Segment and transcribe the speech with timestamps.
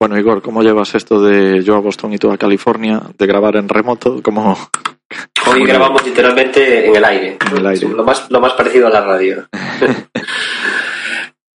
[0.00, 3.56] Bueno, Igor, ¿cómo llevas esto de yo a Boston y tú a California, de grabar
[3.56, 4.22] en remoto?
[4.22, 4.56] ¿Cómo,
[5.50, 7.38] Hoy grabamos literalmente en el aire.
[7.50, 7.88] En el aire.
[7.88, 9.48] Lo más, lo más parecido a la radio.
[9.50, 9.96] Bueno,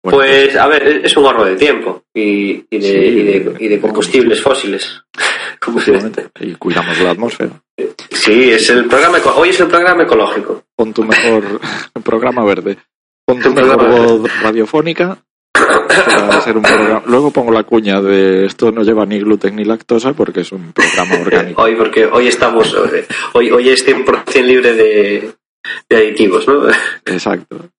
[0.02, 3.68] Pues, a ver, es un ahorro de tiempo y, y, de, Sí, y, de, y
[3.68, 5.02] de de combustibles fósiles.
[6.40, 7.50] y cuidamos la atmósfera.
[8.10, 10.64] Sí, es el programa, hoy es el programa ecológico.
[10.74, 11.60] Pon tu mejor
[12.02, 12.78] programa verde.
[13.26, 15.18] Pon tu mejor voz radiofónica.
[15.66, 17.02] Para ser un programa.
[17.06, 20.72] Luego pongo la cuña de esto no lleva ni gluten ni lactosa porque es un
[20.72, 21.62] programa orgánico.
[21.62, 25.32] Hoy, porque hoy estamos, eh, hoy, hoy es 100% libre de,
[25.88, 26.68] de aditivos, ¿no?
[27.06, 27.70] Exacto.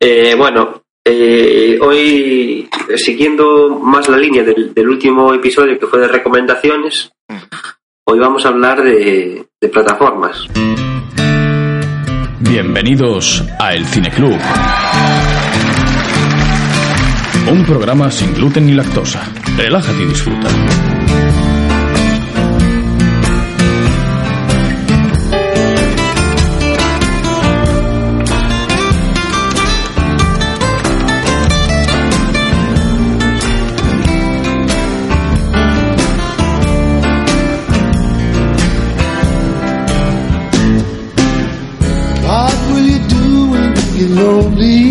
[0.00, 6.08] Eh, bueno, eh, hoy, siguiendo más la línea del, del último episodio que fue de
[6.08, 7.10] recomendaciones,
[8.04, 10.46] hoy vamos a hablar de, de plataformas.
[12.40, 14.38] Bienvenidos a El Cine Club.
[17.50, 19.22] Un programa sin gluten ni lactosa.
[19.56, 20.48] Relájate y disfruta.
[44.18, 44.87] Lonely?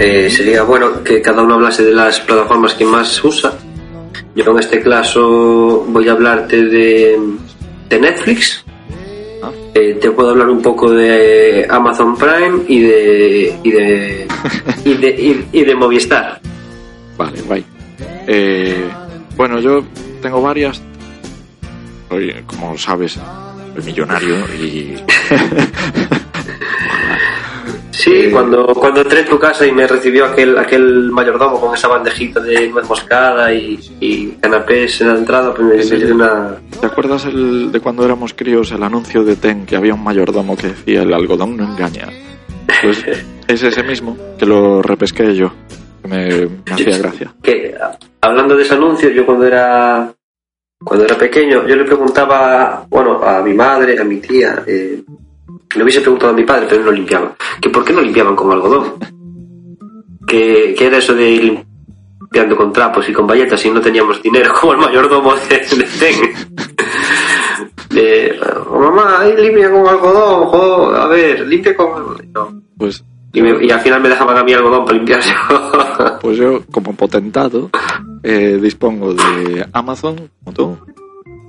[0.00, 3.52] Eh, sería bueno que cada uno hablase de las plataformas que más usa.
[4.34, 7.18] Yo en este caso voy a hablarte de,
[7.88, 8.64] de Netflix.
[9.42, 9.50] Ah.
[9.74, 14.28] Eh, te puedo hablar un poco de Amazon Prime y de y de
[14.84, 16.40] y de, y- y de Movistar.
[17.16, 17.64] Vale, guay.
[18.28, 18.88] Eh,
[19.36, 19.82] bueno, yo
[20.22, 20.80] tengo varias.
[22.08, 23.18] Soy, como sabes,
[23.74, 24.94] soy millonario y.
[27.98, 31.88] Sí, cuando, cuando entré en tu casa y me recibió aquel, aquel mayordomo con esa
[31.88, 35.96] bandejita de nuez moscada y, y canapés en la entrada, pues me, me Sí.
[35.96, 36.56] dio una...
[36.80, 40.56] ¿Te acuerdas el, de cuando éramos críos el anuncio de TEN que había un mayordomo
[40.56, 42.06] que decía el algodón no engaña?
[42.82, 43.04] Pues
[43.48, 45.50] es ese mismo que lo repesqué yo.
[46.02, 47.34] Que me, me hacía gracia.
[47.42, 47.74] que
[48.20, 50.12] hablando de ese anuncio, yo cuando era
[50.84, 55.02] cuando era pequeño, yo le preguntaba, bueno, a mi madre, a mi tía, eh,
[55.76, 58.34] le hubiese preguntado a mi padre, pero él no limpiaba, que por qué no limpiaban
[58.36, 58.94] con algodón,
[60.26, 61.64] que, que era eso de ir
[62.20, 65.84] limpiando con trapos y con bayetas y no teníamos dinero como el mayordomo de, de
[65.98, 66.34] TEN.
[68.70, 72.16] "Oh, mamá, ahí limpia con algodón, jo, a ver, limpia con...
[72.32, 72.62] No.
[72.76, 73.02] Pues,
[73.32, 75.30] Y, me- y al final me dejaban a mí algodón para limpiarse.
[76.22, 77.70] pues yo, como potentado,
[78.22, 80.78] eh, dispongo de Amazon, como tú,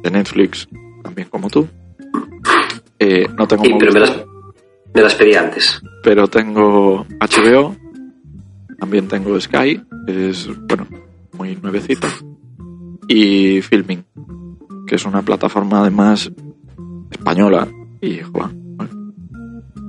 [0.04, 0.68] de Netflix,
[1.04, 1.68] también como tú.
[3.00, 4.18] Eh, no tengo Sí, pero me las,
[4.94, 5.82] me las pedí antes.
[6.04, 7.76] pero tengo HBO,
[8.80, 10.86] también tengo Sky, que es, bueno,
[11.34, 12.08] muy nuevecita,
[13.08, 14.04] y Filming,
[14.86, 16.32] que es una plataforma además
[17.12, 17.68] española,
[18.02, 19.14] y, joder, bueno,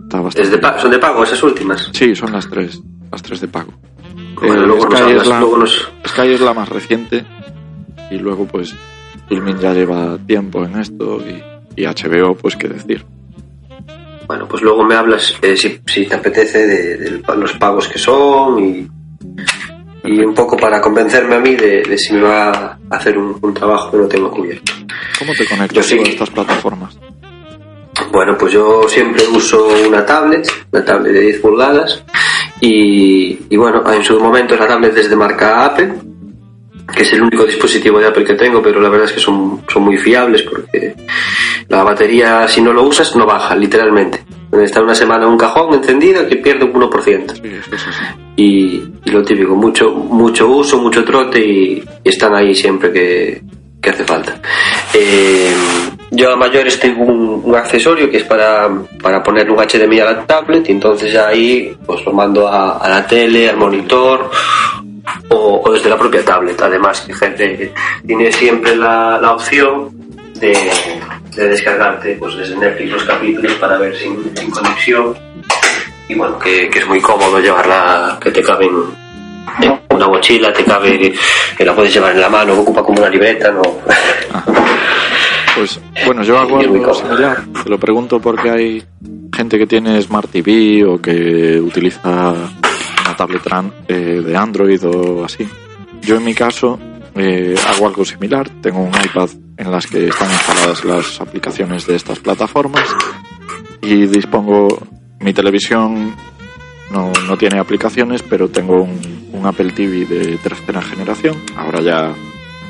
[0.04, 1.90] está bastante de son de pago esas últimas.
[1.92, 3.72] Sí, son las tres, las tres de pago.
[4.36, 7.24] Bueno, Eh, luego, nos Sky, hablas, es la, luego nos- Sky es la más reciente,
[8.10, 8.74] y luego pues
[9.28, 11.42] Filming ya lleva tiempo en esto, y,
[11.80, 13.04] y HBO, pues qué decir.
[14.26, 17.98] bueno, pues luego me hablas eh, si, si te apetece de, de los pagos que
[17.98, 18.88] son y,
[20.04, 22.50] y un poco para convencerme a mí de, de si me va
[22.90, 24.72] a hacer un, un trabajo que no tengo cubierto.
[25.18, 25.98] ¿Cómo te conectas sí.
[26.02, 26.98] estas plataformas?
[28.12, 32.02] Bueno, pues yo siempre uso una tablet, una tablet de 10 pulgadas
[32.60, 35.92] y, y bueno, en su momento la tablet es de marca Apple,
[36.94, 39.62] que es el único dispositivo de Apple que tengo, pero la verdad es que son,
[39.68, 40.94] son muy fiables porque
[41.70, 44.24] la batería si no lo usas no baja, literalmente.
[44.52, 47.34] Está una semana en un cajón encendido que pierde un 1%.
[47.34, 47.76] Sí.
[48.36, 53.42] Y, y lo típico, mucho, mucho uso, mucho trote y, y están ahí siempre que,
[53.80, 54.40] que hace falta.
[54.92, 55.54] Eh,
[56.10, 58.68] yo a mayores tengo un, un accesorio que es para,
[59.00, 62.78] para poner un HDMI a la tablet y entonces ya ahí pues lo mando a,
[62.78, 64.28] a la tele, al monitor
[65.28, 66.60] o, o desde la propia tablet.
[66.60, 67.72] Además que gente
[68.04, 69.90] tiene siempre la, la opción
[70.40, 70.56] de,
[71.34, 75.16] de descargarte pues desde Netflix los capítulos para ver sin, sin conexión
[76.08, 80.52] y bueno, que, que es muy cómodo llevarla, que te cabe en, en una mochila,
[80.52, 81.12] te cabe,
[81.56, 83.62] que la puedes llevar en la mano, ocupa como una libreta, no.
[85.54, 87.44] Pues bueno, yo hago algo similar.
[87.62, 88.82] Te lo pregunto porque hay
[89.32, 92.32] gente que tiene Smart TV o que utiliza
[93.04, 93.42] una tablet
[93.86, 95.48] eh, de Android o así.
[96.02, 96.78] Yo en mi caso
[97.14, 98.48] eh, hago algo similar.
[98.60, 102.88] Tengo un iPad en las que están instaladas las aplicaciones de estas plataformas
[103.82, 104.68] y dispongo
[105.20, 106.14] mi televisión
[106.90, 111.36] no, no tiene aplicaciones, pero tengo un, un Apple TV de tercera generación.
[111.56, 112.14] Ahora ya,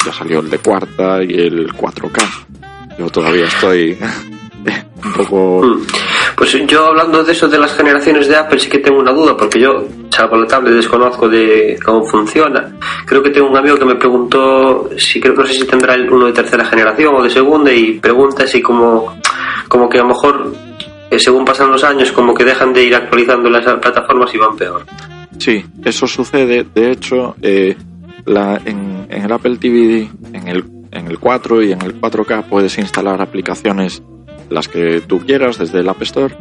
[0.05, 2.97] ya salió el de cuarta y el 4K.
[2.99, 3.99] Yo todavía estoy
[5.05, 5.63] un poco...
[6.41, 9.37] Pues yo hablando de eso de las generaciones de Apple sí que tengo una duda
[9.37, 12.79] porque yo, salvo la tablet, desconozco de cómo funciona.
[13.05, 16.25] Creo que tengo un amigo que me preguntó si creo no sé si tendrá uno
[16.25, 19.21] de tercera generación o de segunda y pregunta si como
[19.69, 20.55] como que a lo mejor
[21.11, 24.57] eh, según pasan los años como que dejan de ir actualizando las plataformas y van
[24.57, 24.87] peor.
[25.39, 26.65] Sí, eso sucede.
[26.75, 27.77] De hecho, eh,
[28.27, 33.21] en el Apple TV, en el, en el 4 y en el 4K puedes instalar
[33.21, 34.03] aplicaciones
[34.51, 36.37] las que tú quieras desde el App Store.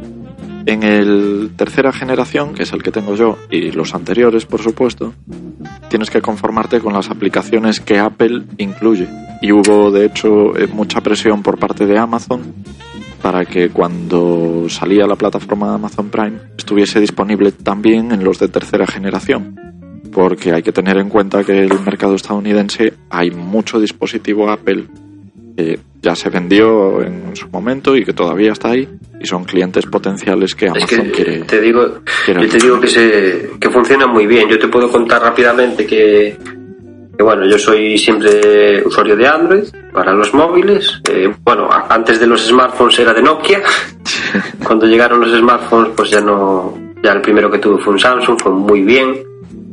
[0.66, 5.14] En el tercera generación, que es el que tengo yo, y los anteriores, por supuesto,
[5.90, 9.08] tienes que conformarte con las aplicaciones que Apple incluye.
[9.42, 12.54] Y hubo, de hecho, eh, mucha presión por parte de Amazon
[13.22, 18.48] para que cuando salía la plataforma de Amazon Prime estuviese disponible también en los de
[18.48, 19.56] tercera generación.
[20.12, 24.88] Porque hay que tener en cuenta que en el mercado estadounidense hay mucho dispositivo Apple
[25.60, 28.88] que ya se vendió en su momento y que todavía está ahí
[29.20, 31.40] y son clientes potenciales que Es Amazon que quiere.
[31.42, 34.48] te digo, quiere yo te digo que se que funciona muy bien.
[34.48, 36.38] Yo te puedo contar rápidamente que,
[37.18, 41.02] que, bueno, yo soy siempre usuario de Android para los móviles.
[41.12, 43.62] Eh, bueno, antes de los smartphones era de Nokia.
[44.64, 46.74] Cuando llegaron los smartphones, pues ya no,
[47.04, 49.14] ya el primero que tuve fue un Samsung, fue muy bien.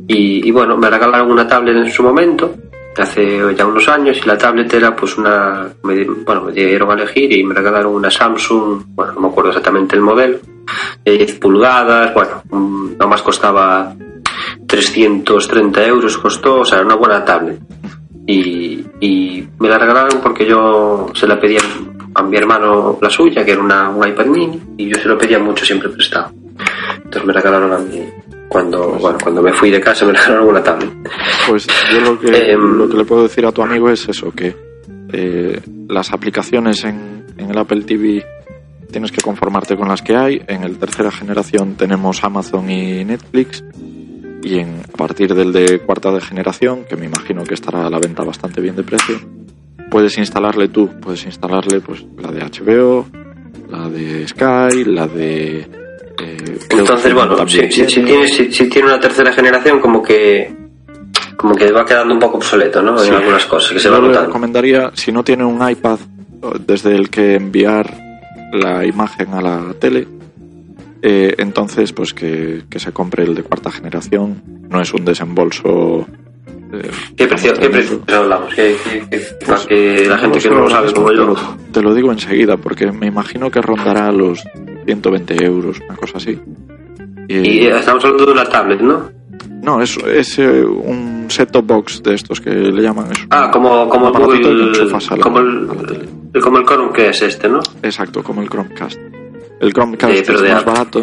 [0.09, 2.53] Y, y bueno, me regalaron una tablet en su momento,
[3.01, 7.31] hace ya unos años, y la tablet era pues una, bueno, me dieron a elegir
[7.31, 10.39] y me regalaron una Samsung, bueno, no me acuerdo exactamente el modelo,
[11.03, 13.95] de 10 pulgadas, bueno, mm, nomás costaba
[14.67, 17.59] 330 euros, costó, o sea, una buena tablet.
[18.29, 21.61] Y, y me la regalaron porque yo se la pedía
[22.13, 25.17] a mi hermano la suya, que era una, un iPad mini, y yo se lo
[25.17, 26.31] pedía mucho siempre prestado.
[26.95, 28.01] Entonces me regalaron a mí,
[28.49, 30.89] cuando, bueno, cuando me fui de casa me regalaron una tablet.
[31.47, 32.77] Pues yo lo que, Em.
[32.77, 34.55] lo que le puedo decir a tu amigo es eso, que
[35.13, 38.25] eh, las aplicaciones en, en el Apple TV
[38.91, 40.41] tienes que conformarte con las que hay.
[40.47, 43.63] En el tercera generación tenemos Amazon y Netflix.
[44.43, 47.89] Y en, a partir del de cuarta de generación, que me imagino que estará a
[47.89, 49.19] la venta bastante bien de precio,
[49.89, 53.07] puedes instalarle tú, puedes instalarle pues la de HBO,
[53.69, 55.67] la de Sky, la de...
[56.21, 58.27] eh, Entonces, bueno, si, si, si tiene.
[58.27, 60.51] si, tiene una tercera generación, como que
[61.35, 62.97] como que va quedando un poco obsoleto, ¿no?
[62.97, 63.09] Sí.
[63.09, 65.99] En algunas cosas, que se Yo le recomendaría, si no tiene un iPad
[66.65, 67.95] desde el que enviar
[68.53, 70.07] la imagen a la tele,
[71.03, 74.41] eh, entonces pues que, que se compre el de cuarta generación.
[74.69, 76.07] No es un desembolso.
[76.73, 78.53] eh, ¿Qué precio, qué precio hablamos?
[78.55, 81.35] ¿Qué, qué, qué- para Pues, que la gente que no lo sabe como yo.
[81.71, 84.41] Te lo digo enseguida, porque me imagino que rondará los
[84.87, 86.39] 120 euros, una cosa así.
[87.27, 87.35] Y
[87.67, 89.09] eh, estamos hablando de una tablet, ¿no?
[89.61, 93.25] No, es, es eh, un set-top box de estos que le llaman eso.
[93.29, 95.67] Ah, como, como, el, la- como, el,
[96.41, 97.59] como el Chrome que es este, ¿no?
[97.83, 98.97] Exacto, como el Chromecast.
[99.59, 100.71] El Chromecast pero es de más Apple.
[100.73, 101.01] barato,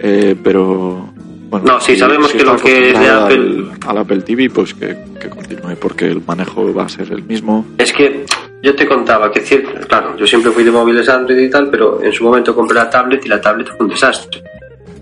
[0.00, 1.10] eh, pero...
[1.50, 4.72] Bueno, No, sí, sabemos que lo que es de Apple- Al, al Apple TV, pues
[4.74, 7.66] que, que continúe, porque el manejo va a ser el mismo.
[7.78, 8.24] Es que
[8.64, 9.42] yo te contaba que,
[9.86, 12.88] claro, yo siempre fui de móviles Android y tal, pero en su momento compré la
[12.90, 14.42] tablet y la tablet fue un desastre.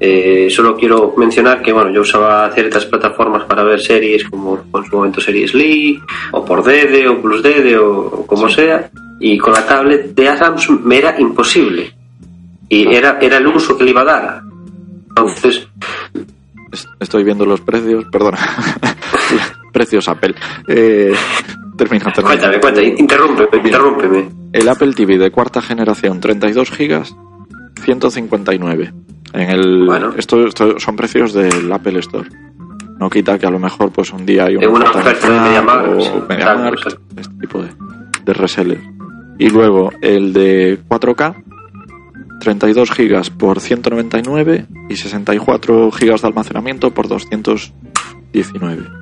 [0.01, 4.85] Eh, solo quiero mencionar que, bueno, yo usaba ciertas plataformas para ver series, como en
[4.85, 6.01] su momento Series Lee,
[6.33, 8.91] o por DD, o Plus DD, o, como sea,
[9.21, 11.95] y con la tablet de Samsung me era imposible.
[12.69, 14.43] Y era, era el uso que le iba a dar.
[15.11, 15.69] Entonces,
[16.73, 18.39] Es- Estoy viendo los precios, perdona.
[19.73, 20.35] precios Apple.
[20.67, 21.13] Eh,
[21.89, 22.29] termina, termina.
[22.37, 24.29] cuéntame, cuéntame, interrúmpeme, interrúmpeme.
[24.53, 27.15] El Apple TV de cuarta generación, 32 gigas,
[27.83, 28.93] 159.
[29.35, 30.13] En el, Bueno.
[30.17, 32.29] esto, esto son precios del Apple Store.
[32.99, 35.43] No quita que a lo mejor pues un día hay una, una oferta de en
[35.43, 37.71] MediaMarkt, o sí, exacto, este tipo de,
[38.25, 38.81] de reseller.
[39.39, 41.43] Y luego el de 4K,
[42.41, 49.02] 32 gigas por 199 y 64 gigas de almacenamiento por 219.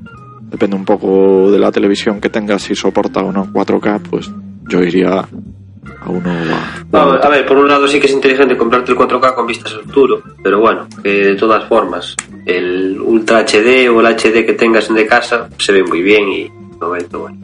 [0.51, 4.31] Depende un poco de la televisión que tengas, si soporta o no 4K, pues
[4.69, 8.93] yo iría a uno a, No, ver, por un lado sí que es inteligente comprarte
[8.93, 13.89] el 4K con vistas al futuro, pero bueno, que de todas formas, el Ultra HD
[13.89, 17.39] o el HD que tengas de casa se ve muy bien y momento, bueno.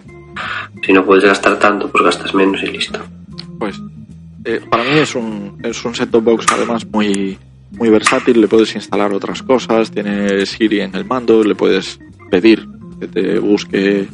[0.84, 2.98] Si no puedes gastar tanto, pues gastas menos y listo.
[3.58, 3.80] Pues
[4.44, 7.38] eh, para mí es un, es un set-top box además muy,
[7.72, 11.98] muy versátil, le puedes instalar otras cosas, tiene Siri en el mando, le puedes
[12.30, 12.66] pedir
[13.00, 14.06] que te busque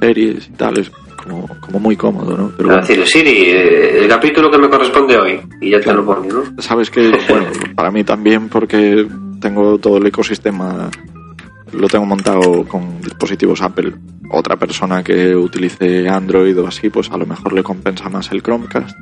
[0.00, 0.90] series y tal, es
[1.22, 2.52] como, como muy cómodo, ¿no?
[2.56, 5.40] Pero bueno, decirle, Siri, eh, el capítulo que me corresponde hoy.
[5.60, 6.02] Y ya te Claro.
[6.02, 6.42] lo pone, ¿no?
[6.62, 9.06] sabes que, bueno, para mí también porque
[9.40, 10.90] tengo todo el ecosistema,
[11.72, 13.92] lo tengo montado con dispositivos Apple.
[14.30, 18.42] Otra persona que utilice Android o así, pues a lo mejor le compensa más el
[18.42, 18.96] Chromecast,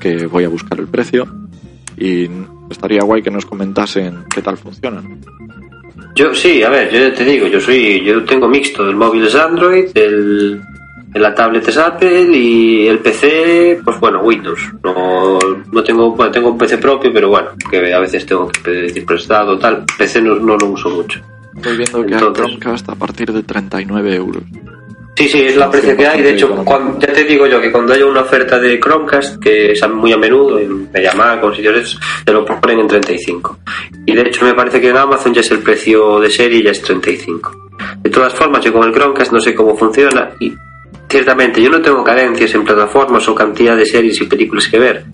[0.00, 1.26] que voy a buscar el precio.
[1.96, 2.28] Y
[2.70, 5.20] estaría guay que nos comentasen qué tal funcionan.
[6.14, 9.34] Yo sí, a ver, yo te digo, yo soy, yo tengo mixto, el móvil es
[9.34, 10.60] Android, el,
[11.14, 14.60] la tablet es Apple y el PC, pues bueno, Windows.
[14.82, 15.38] No,
[15.72, 19.06] no tengo, bueno, tengo un PC propio, pero bueno, que a veces tengo que pedir
[19.06, 19.84] prestado, tal.
[19.98, 21.20] PC no, no lo uso mucho.
[21.56, 24.42] Estoy viendo que hay Entonces- Chromecast a partir de 39 euros.
[25.16, 26.22] Sí, sí, es la precio que hay.
[26.22, 29.38] De hecho, 100% cuando, ya te digo yo que cuando haya una oferta de Chromecast,
[29.38, 33.58] que es muy a menudo, en Mediamar, con sitios te lo ponen en 35.
[34.06, 36.70] Y de hecho me parece que en Amazon ya es el precio de serie, ya
[36.70, 37.70] es 35.
[38.02, 40.54] De todas formas, yo con el Chromecast no sé cómo funciona y
[41.08, 45.04] ciertamente yo no tengo carencias en plataformas o cantidad de series y películas que ver.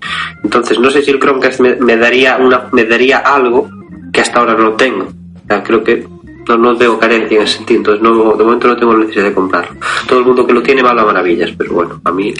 [0.43, 3.69] Entonces no sé si el Chromecast me, me daría una me daría algo
[4.13, 5.05] que hasta ahora no tengo.
[5.05, 6.05] O sea, creo que
[6.47, 9.33] no, no tengo carencia en ese sentido, entonces no, de momento no tengo necesidad de
[9.33, 9.77] comprarlo.
[10.07, 12.33] Todo el mundo que lo tiene va a las maravillas, pero bueno, a mí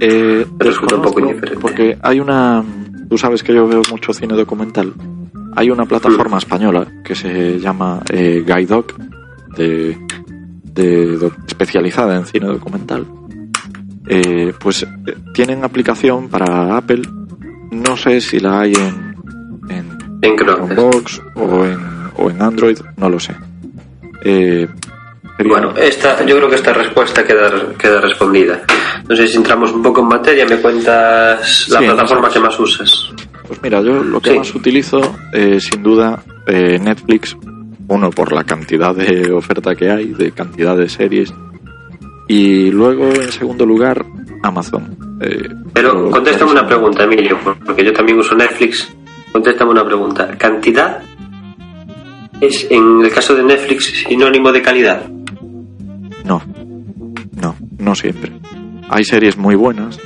[0.00, 1.60] Eh, Me resulta un poco indiferente.
[1.60, 2.64] Porque hay una.
[3.08, 4.94] Tú sabes que yo veo mucho cine documental.
[5.56, 8.94] Hay una plataforma española que se llama eh, Guidoc,
[9.56, 9.98] de,
[10.64, 13.04] de doc- especializada en cine documental.
[14.06, 14.86] Eh, pues eh,
[15.34, 17.02] tienen aplicación para Apple.
[17.70, 19.14] No sé si la hay en,
[19.68, 20.36] en en.
[20.36, 21.78] Chromebox o en,
[22.20, 23.34] o en Android, no lo sé.
[24.24, 24.68] Eh,
[25.44, 28.60] Bueno, esta, yo creo que esta respuesta queda, queda respondida.
[29.08, 32.58] No sé si entramos un poco en materia, me cuentas la Sí, plataforma que más
[32.60, 33.10] usas.
[33.48, 34.38] Pues mira, yo lo que Sí.
[34.38, 37.36] más utilizo, eh, sin duda, eh, Netflix.
[37.88, 41.32] Uno, por la cantidad de oferta que hay, de cantidad de series.
[42.28, 44.04] Y luego, en segundo lugar,
[44.44, 44.96] Amazon.
[45.20, 47.36] Eh, Pero contéstame una pregunta, Emilio,
[47.66, 48.88] porque yo también uso Netflix.
[49.32, 50.28] Contéstame una pregunta.
[50.38, 51.02] ¿Cantidad
[52.40, 55.08] es, en el caso de Netflix, sinónimo de calidad?
[56.24, 56.42] No,
[57.40, 58.32] no, no siempre.
[58.88, 59.98] Hay series muy buenas,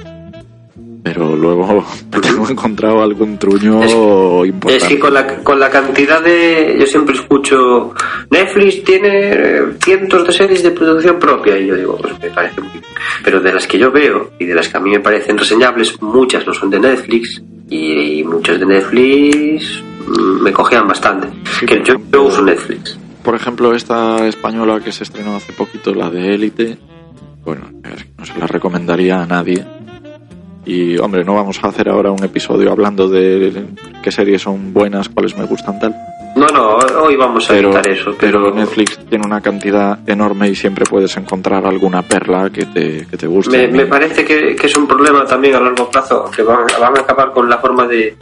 [1.03, 1.85] pero luego
[2.23, 3.93] tengo encontrado algún truño Es-
[4.49, 4.77] importante.
[4.77, 6.77] Es que con la, con la cantidad de...
[6.79, 7.93] Yo siempre escucho,
[8.31, 12.61] Netflix tiene eh, cientos de series de producción propia y yo digo, pues me parece
[12.61, 12.85] muy bien.
[13.23, 16.01] Pero de las que yo veo y de las que a mí me parecen reseñables,
[16.03, 21.29] muchas no son de Netflix y, y muchas de Netflix me cogían bastante.
[21.59, 22.99] Sí, que por yo, ejemplo- yo uso Netflix.
[23.23, 26.77] Por ejemplo, esta española que se estrenó hace poquito, la de Élite,
[27.45, 27.63] bueno,
[28.19, 29.65] no se la recomendaría a nadie.
[30.67, 33.65] Y, hombre, no vamos a hacer ahora un episodio hablando de
[34.03, 35.95] qué series son buenas, cuáles me gustan tal.
[36.37, 38.15] No, no, hoy vamos a evitar eso.
[38.19, 43.07] pero Pero, Netflix tiene una cantidad enorme y siempre puedes encontrar alguna perla que te,
[43.07, 43.69] que te guste.
[43.69, 46.97] Me, me parece que, que es un problema también a largo plazo, que van, van
[46.97, 48.17] a acabar con la forma de,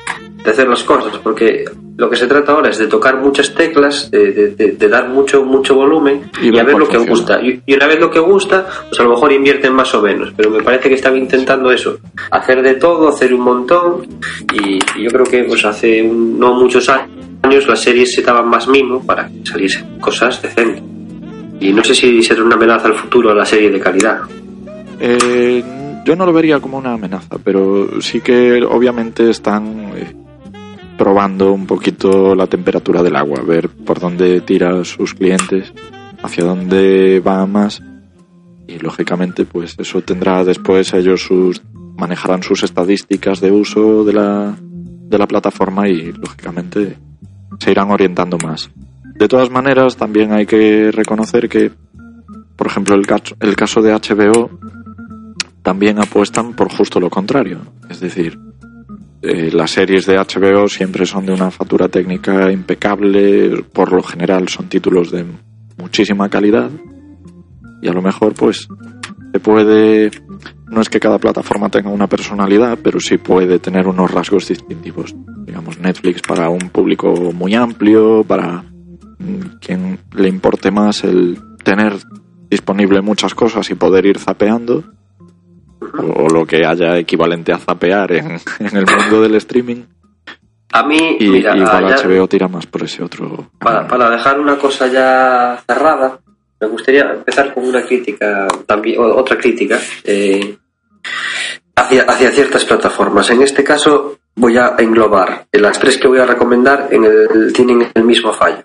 [0.45, 1.65] de hacer las cosas, porque
[1.97, 5.09] lo que se trata ahora es de tocar muchas teclas, de, de- de- de dar
[5.09, 7.41] mucho mucho volumen Y a ver lo que gusta.
[7.41, 10.33] Y, y una vez lo que gusta, pues a lo mejor invierten más o menos,
[10.37, 11.99] pero me parece que están intentando eso,
[12.31, 14.07] hacer de todo, hacer un montón,
[14.53, 18.49] y, y yo creo que pues hace un- no muchos años las series se daban
[18.49, 20.83] más mimo para que saliesen cosas decentes.
[21.61, 24.23] Y no sé si será una amenaza al futuro a la serie de calidad.
[24.99, 25.63] Eh,
[26.05, 30.13] yo no lo vería como una amenaza, pero sí que obviamente están eh,
[31.03, 35.73] probando un poquito la temperatura del agua, ver por dónde tira sus clientes,
[36.23, 37.83] hacia dónde va más
[38.69, 41.61] y lógicamente pues eso tendrá después ellos sus
[41.97, 46.97] manejarán sus estadísticas de uso de la de la plataforma y lógicamente
[47.59, 48.71] se irán orientando más.
[49.17, 51.73] De todas maneras, también hay que reconocer que,
[52.55, 53.05] por ejemplo, el
[53.41, 54.51] el caso de HBO
[55.65, 57.59] también apuestan por justo lo contrario.
[57.91, 58.39] Es decir,
[59.23, 64.49] eh, las series de HBO siempre son de una factura técnica impecable, por lo general
[64.49, 65.25] son títulos de
[65.79, 66.71] muchísima calidad
[67.81, 68.67] y a lo mejor pues
[69.33, 70.11] se puede
[70.73, 75.15] no es que cada plataforma tenga una personalidad, pero sí puede tener unos rasgos distintivos.
[75.45, 78.65] Digamos, Netflix para un público muy amplio, para
[79.19, 81.99] mm, quien le importe más el tener
[82.49, 84.83] disponible muchas cosas y poder ir zapeando,
[85.99, 89.85] o, lo que haya equivalente a zapear en, en el mundo del streaming.
[90.73, 93.51] A mí, Y mira, igual HBO tira más por ese otro.
[93.59, 96.19] para, para dejar una cosa ya cerrada,
[96.61, 100.57] me gustaría empezar con una crítica, también, otra crítica, eh,
[101.77, 103.29] hacia, hacia ciertas plataformas.
[103.31, 107.89] En este caso voy a englobar las tres que voy a recomendar en el, tienen
[107.93, 108.65] el mismo fallo.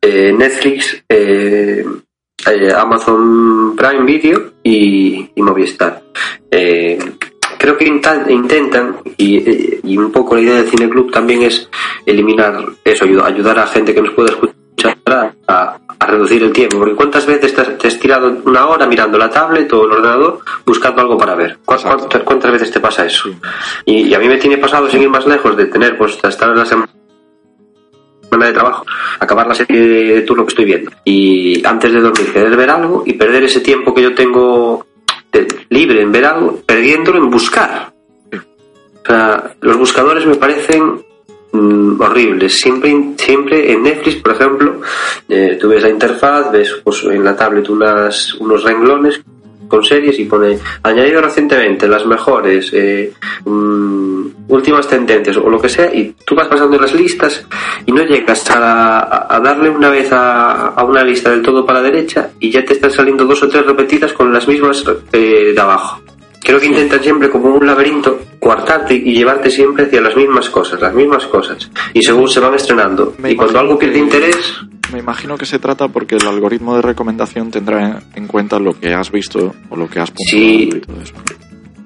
[0.00, 1.84] Eh, Netflix, eh,
[2.50, 6.02] eh, Amazon Prime Video y, y Movistar.
[6.50, 6.98] Eh,
[7.58, 11.68] creo que intentan, y, eh, y un poco la idea del Cine Club también es
[12.06, 16.78] eliminar eso, ayudar, a gente que nos pueda escuchar a, a- a reducir el tiempo.
[16.78, 19.92] Porque ¿cuántas veces te has, te has tirado una hora mirando la tablet o el
[19.92, 21.58] ordenador buscando algo para ver?
[21.64, 21.98] ¿Cu- Exacto.
[21.98, 23.28] ¿Cuántas, cuántas veces te pasa eso?
[23.84, 26.48] Y, y a mí me tiene pasado, sin ir más lejos, de tener, pues, hasta
[26.48, 26.90] la semana
[28.40, 28.86] de trabajo,
[29.20, 29.80] acabar la serie
[30.14, 33.60] de turno que estoy viendo y antes de dormir querer ver algo y perder ese
[33.60, 34.86] tiempo que yo tengo
[35.30, 37.92] de- libre en ver algo, perdiéndolo en buscar.
[38.32, 41.02] O sea, los buscadores me parecen
[41.52, 42.56] mm, horribles.
[42.58, 44.80] Siempre, siempre en Netflix, por ejemplo,
[45.28, 49.20] eh, tú ves la interfaz, ves pues, en la tablet unas, unos renglones
[49.68, 53.12] con series y pone añadido recientemente las mejores eh,
[53.44, 57.44] mm, últimas tendencias o lo que sea y tú vas pasando las listas
[57.86, 61.80] y no llegas a, a- darle una vez a, a una lista del todo para
[61.80, 65.52] la derecha y ya te están saliendo dos o tres repetidas con las mismas eh,
[65.54, 66.00] de abajo
[66.40, 70.80] creo que intentan siempre como un laberinto coartarte y llevarte siempre hacia las mismas cosas
[70.80, 74.54] las mismas cosas y según se van estrenando Me y cuando algo pierde que- interés
[74.92, 78.92] Me imagino que se trata porque el algoritmo de recomendación tendrá en cuenta lo que
[78.92, 80.68] has visto o lo que has puntuado Sí.
[80.74, 81.14] y todo eso.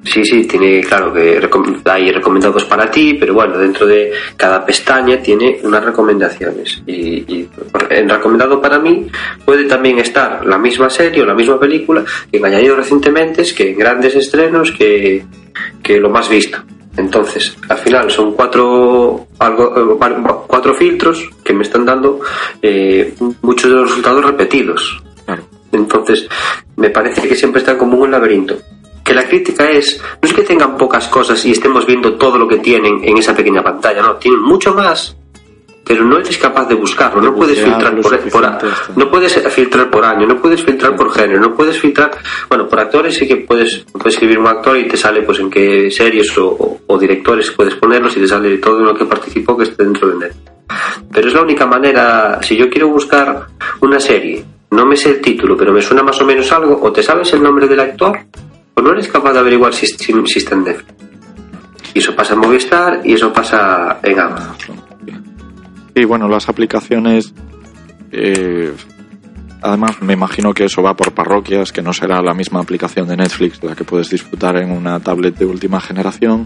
[0.08, 4.64] Sí, sí, tiene, claro, que recom- hay recomendados para ti, pero bueno, dentro de cada
[4.64, 6.80] pestaña tiene unas recomendaciones.
[6.86, 7.48] Y, y
[7.90, 9.08] en recomendado para mí
[9.44, 13.52] puede también estar la misma serie o la misma película que en añadido recientemente, es
[13.52, 15.25] que en grandes estrenos, que,
[15.82, 16.58] que lo más visto.
[16.96, 22.20] Entonces, al final son cuatro, algo, eh, cuatro filtros que me están dando
[22.62, 25.02] eh, muchos de los resultados repetidos.
[25.26, 25.42] Claro.
[25.72, 26.28] Entonces,
[26.76, 28.56] me parece que siempre están como un laberinto.
[29.06, 32.48] Que la crítica es, no es que tengan pocas cosas y estemos viendo todo lo
[32.48, 35.16] que tienen en esa pequeña pantalla, no, tienen mucho más,
[35.84, 39.32] pero no eres capaz de buscarlo, no puedes filtrar por, por- suficiente hasta- no puedes
[39.54, 42.10] filtrar por año, no puedes filtrar por género, no puedes filtrar,
[42.48, 45.50] bueno, por actores sí que puedes, puedes escribir un actor y te sale pues en
[45.50, 49.56] qué series o, o- o directores puedes ponerlos y te sale todo lo que participó
[49.56, 50.50] que esté dentro de Netflix.
[51.12, 53.46] Pero es la única manera, si yo quiero buscar
[53.80, 56.90] una serie, no me sé el título, pero me suena más o menos algo, o
[56.90, 58.18] te sabes el nombre del actor,
[58.76, 60.94] o no eres capaz de averiguar si, si, si está en Netflix.
[61.94, 64.76] Y eso pasa en Movistar y eso pasa en Amazon.
[65.94, 67.32] Y bueno, las aplicaciones.
[68.12, 68.70] eh,
[69.62, 73.16] además, me imagino que eso va por parroquias, que no será la misma aplicación de
[73.16, 76.44] Netflix la que puedes disfrutar en una tablet de última generación,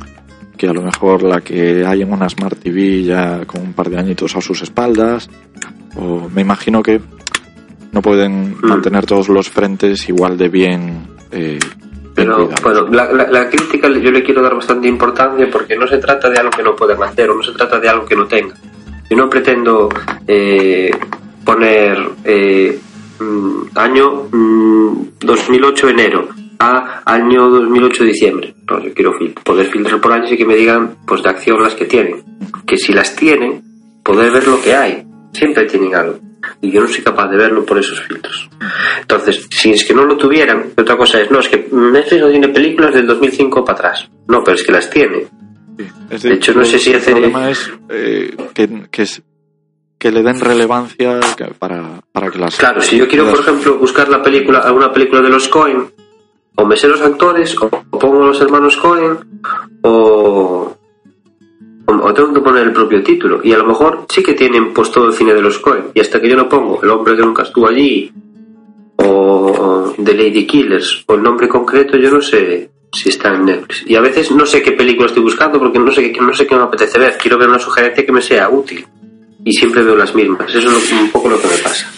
[0.56, 3.90] que a lo mejor la que hay en una Smart TV ya con un par
[3.90, 5.28] de añitos a sus espaldas.
[5.96, 7.00] O me imagino que
[7.90, 11.08] no pueden mantener todos los frentes igual de bien.
[11.32, 11.89] eh, bien
[12.24, 15.98] Pero bueno, la, la- la crítica yo le quiero dar bastante importancia porque no se
[15.98, 18.26] trata de algo que no puedan hacer o no se trata de algo que no
[18.26, 18.54] tenga.
[19.08, 19.88] Yo no pretendo
[20.26, 20.90] eh,
[21.44, 22.78] poner eh,
[23.18, 26.28] mm, año mm, 2008 enero
[26.58, 28.54] a año 2008 diciembre.
[28.68, 31.62] No, yo quiero fil- poder filtrar por años y que me digan pues de acción
[31.62, 32.22] las que tienen.
[32.66, 33.62] Que si las tienen,
[34.04, 35.02] poder ver lo que hay.
[35.32, 36.18] Siempre tienen algo.
[36.60, 38.48] Y yo no soy capaz de verlo por esos filtros.
[39.00, 42.30] Entonces, si es que no lo tuvieran, otra cosa es, no, es que Netflix no
[42.30, 44.08] tiene películas del 2005 para atrás.
[44.28, 45.26] No, pero es que las tiene.
[45.78, 45.86] Sí.
[46.10, 49.22] Es De hecho, no sé si el hace- problema es eh, que, que, es-
[49.98, 51.20] que le den relevancia
[51.58, 52.56] para, para que las.
[52.56, 55.90] Claro, si yo quiero, por ejemplo, buscar la película, alguna película de los Cohen,
[56.56, 59.18] o me sé los actores, o pongo los hermanos Cohen,
[59.82, 60.76] o,
[62.00, 63.40] o, o tengo que poner el propio título.
[63.42, 65.84] Y a lo mejor sí que tienen pues todo el cine de los Cohen.
[65.94, 68.12] Y hasta que yo no pongo El hombre que nunca estuvo allí,
[68.96, 73.84] o, The Lady Killers, o el nombre concreto, yo no sé si está en Netflix.
[73.86, 76.46] Y a veces no sé qué película estoy buscando porque no sé, qué- no sé
[76.46, 77.16] qué me apetece ver.
[77.18, 78.84] Quiero ver una sugerencia que me sea útil.
[79.44, 80.54] Y siempre veo las mismas.
[80.54, 81.90] Eso es un poco lo que me pasa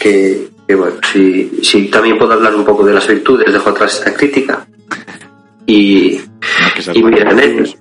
[0.00, 3.94] que, que bueno, si, si también puedo hablar un poco de las virtudes, dejo atrás
[3.98, 4.66] esta crítica.
[5.66, 6.18] Y,
[6.88, 7.32] no y mira.
[7.32, 7.76] Netflix,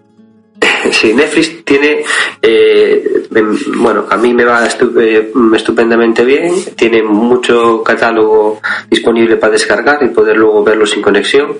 [0.92, 2.04] sí, Netflix tiene,
[2.42, 9.54] eh, em, bueno, a mí me va eh, estupendamente bien, tiene mucho catálogo disponible para
[9.54, 11.58] descargar y poder luego verlo sin conexión.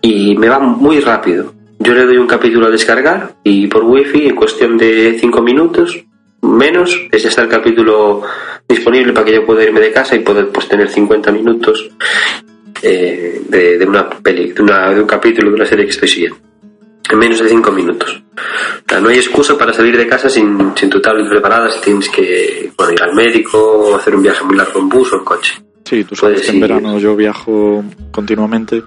[0.00, 1.52] Y me va muy rápido.
[1.78, 6.04] Yo le doy un capítulo a descargar y por wifi en cuestión de 5 minutos
[6.42, 8.22] menos es está el capítulo
[8.68, 11.90] disponible para que yo pueda irme de casa y poder pues tener 50 minutos
[12.82, 16.53] eh, de, una peli, de, de un capítulo de una serie que estoy siguiendo
[17.10, 18.22] en menos de 5 minutos.
[18.36, 21.80] O sea, no hay excusa para salir de casa sin, sin tu tablet preparada si
[21.80, 25.16] tienes que bueno, ir al médico o hacer un viaje muy largo en bus o
[25.16, 25.52] en coche.
[25.84, 28.82] Sí, tú sabes que en verano yo viajo continuamente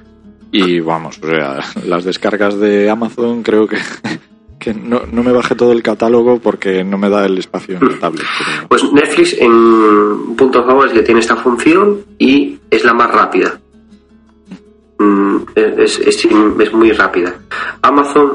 [0.51, 3.77] y vamos, o sea, las descargas de Amazon creo que,
[4.59, 7.87] que no, no me bajé todo el catálogo porque no me da el espacio en
[7.87, 8.25] la tablet.
[8.39, 12.83] pero- Pues Netflix en un punto a favor es que tiene esta función y es
[12.83, 13.59] la más rápida.
[14.99, 17.33] Mm, Es, es- es muy rápida.
[17.81, 18.31] Amazon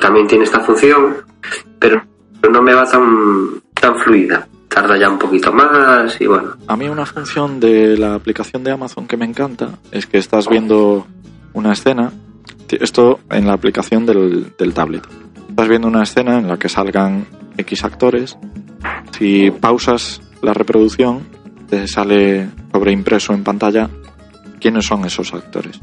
[0.00, 1.16] también tiene esta función,
[1.78, 2.02] pero
[2.50, 4.46] no me va tan, tan fluida.
[4.68, 6.54] Tarda ya un poquito más y bueno.
[6.66, 10.48] A mí una función de la aplicación de Amazon que me encanta es que estás
[10.48, 11.06] viendo
[11.52, 12.12] una escena,
[12.68, 15.06] esto en la aplicación del, del tablet.
[15.48, 18.36] Estás viendo una escena en la que salgan X actores.
[19.16, 21.20] Si pausas la reproducción,
[21.70, 23.88] te sale sobreimpreso en pantalla
[24.64, 25.78] quiénes son esos actores.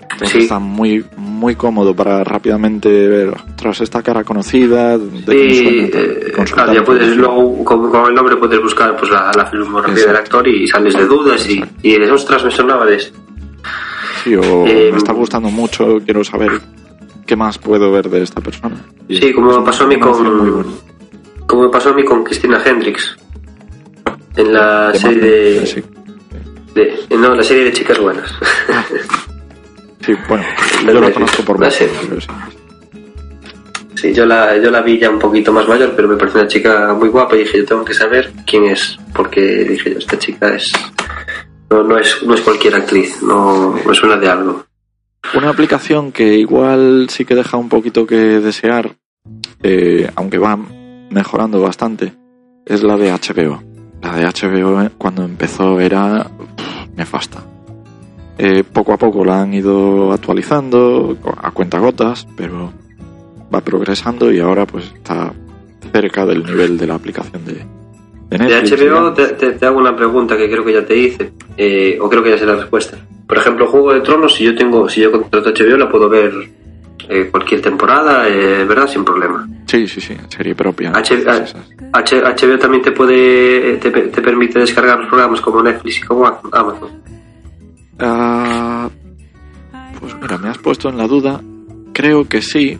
[0.00, 0.38] Entonces Sí.
[0.44, 4.96] está muy, muy cómodo para rápidamente ver tras esta cara conocida.
[4.96, 9.10] De suena, tal, eh, claro, ya puedes luego con, con el nombre puedes buscar pues
[9.10, 12.86] la, la filmografía del actor y sales de dudas y, y dices, ostras, me sonaba
[12.86, 13.18] de esto.
[14.24, 16.52] Sí, o Eh, me está gustando mucho, quiero saber
[17.26, 18.76] qué más puedo ver de esta persona.
[19.08, 20.64] Y Sí, como me pasó a mí con
[21.46, 23.14] como me pasó a mí con Christina Hendricks
[24.36, 25.82] en la De serie de, Sí,
[26.74, 28.30] de- no la serie de chicas buenas
[30.04, 30.44] sí, bueno,
[30.86, 32.20] yo la conozco por pero
[33.94, 34.12] sí.
[34.12, 36.94] yo la yo la vi ya un poquito más mayor pero me parece una chica
[36.94, 40.54] muy guapa y dije yo tengo que saber quién es porque dije yo esta chica
[40.54, 40.70] es
[41.70, 44.64] no, no es no es cualquier actriz no me suena de algo
[45.34, 48.96] Una aplicación que igual sí que deja un poquito que desear,
[49.62, 50.58] eh, aunque va
[51.10, 52.12] mejorando bastante,
[52.66, 53.62] es la de HBO.
[54.02, 57.40] La de HBO cuando empezó era pff, nefasta.
[58.38, 62.72] Eh, poco a poco la han ido actualizando a cuentagotas, pero
[63.54, 65.32] va progresando y ahora pues está
[65.92, 67.64] cerca del nivel de la aplicación de,
[68.38, 68.38] de.
[68.76, 72.22] HBO te- te hago una pregunta que creo que ya te hice eh, o creo
[72.22, 75.12] que ya sé la respuesta por ejemplo Juego de Tronos si yo tengo si yo
[75.12, 76.32] contrato HBO la puedo ver
[77.08, 80.90] eh, cualquier temporada eh, verdad sin problema Sí, sí, sí, serie propia.
[80.90, 81.66] H- Esas, esas.
[81.92, 86.26] H- HBO también te puede te, te permite descargar los programas como Netflix y como
[86.26, 86.90] Amazon.
[87.98, 88.90] Ah,
[90.00, 91.40] pues mira, me has puesto en la duda.
[91.94, 92.78] Creo que sí,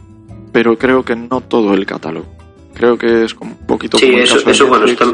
[0.53, 2.27] pero creo que no todo el catálogo.
[2.75, 5.07] Creo que es como un poquito Sí, como eso, eso bueno, está-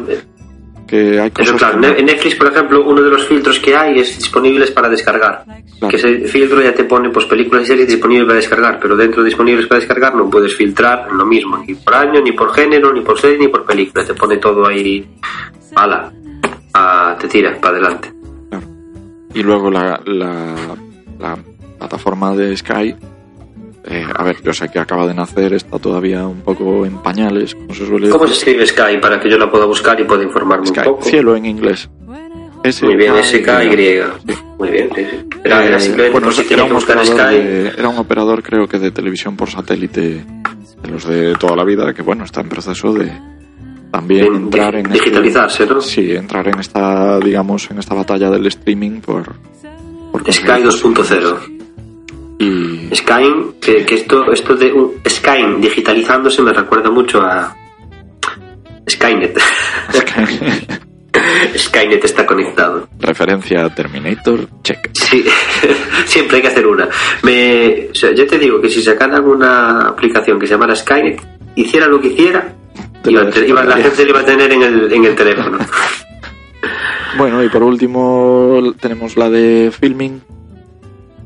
[0.88, 1.96] que hay cosas eso claro.
[1.96, 5.44] En Netflix, por ejemplo, uno de los filtros que hay es disponibles para descargar.
[5.44, 5.90] Claro.
[5.90, 9.22] Que ese filtro ya te pone pues películas y series disponibles para descargar, pero dentro
[9.22, 12.92] de disponibles para descargar no puedes filtrar lo mismo, ni por año, ni por género,
[12.92, 14.04] ni por serie, ni por película.
[14.04, 15.06] Te pone todo ahí,
[15.76, 16.10] ala,
[16.74, 18.12] ah, te tira para adelante.
[18.48, 18.66] claro.
[19.34, 20.74] Y luego la, la,
[21.18, 21.38] la
[21.78, 22.96] plataforma de Sky.
[23.84, 27.54] Eh, a ver, yo sé que acaba de nacer, está todavía un poco en pañales,
[27.54, 28.60] como se suele ¿Cómo se decir.
[28.60, 31.02] escribe Sky para que yo la pueda buscar y pueda informarme Sky, un poco?
[31.04, 31.88] cielo en inglés.
[32.82, 34.02] Muy bien, SKY.
[34.26, 34.34] Sí.
[34.58, 35.16] Muy bien, sí, sí.
[35.44, 37.36] Era, era Eh, simplemente bueno, si era un buscar operador Sky.
[37.38, 40.24] de- era un operador creo que de televisión por satélite
[40.82, 43.12] de los de toda la vida que bueno está en proceso de
[43.92, 45.80] también entrar en este- digitalizarse, ¿no?
[45.80, 49.36] sí entrar en esta digamos en esta batalla del streaming por,
[50.12, 51.57] por Sky conseguir 2.0.
[52.38, 53.24] y Sky,
[53.60, 57.54] que, que esto, esto de un Sky digitalizándose me recuerda mucho a
[58.88, 59.38] Skynet.
[61.56, 62.88] Skynet está conectado.
[63.00, 65.24] referencia a Terminator check Sí,
[66.06, 66.88] siempre hay que hacer una.
[67.22, 71.20] Me, o sea, yo te digo que si sacaran una aplicación que se llamara Skynet,
[71.56, 72.54] hiciera lo que hiciera,
[73.04, 75.58] iba, iba- la gente lo iba a tener en el, en el teléfono.
[77.16, 80.20] bueno y por último tenemos la de filming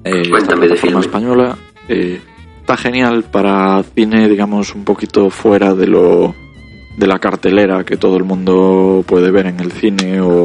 [0.04, 1.00] eh, Cuéntame de Filming.
[1.00, 1.56] española
[1.88, 2.20] eh,
[2.60, 6.34] está genial para cine digamos un poquito fuera de lo
[6.96, 10.44] de la cartelera que todo el mundo puede ver en el cine o,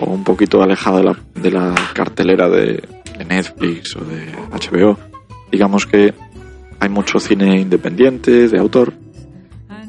[0.00, 2.82] o un poquito alejada de la, de la cartelera de,
[3.18, 4.98] de Netflix o de HBO
[5.50, 6.12] digamos que
[6.80, 8.92] hay mucho cine independiente de autor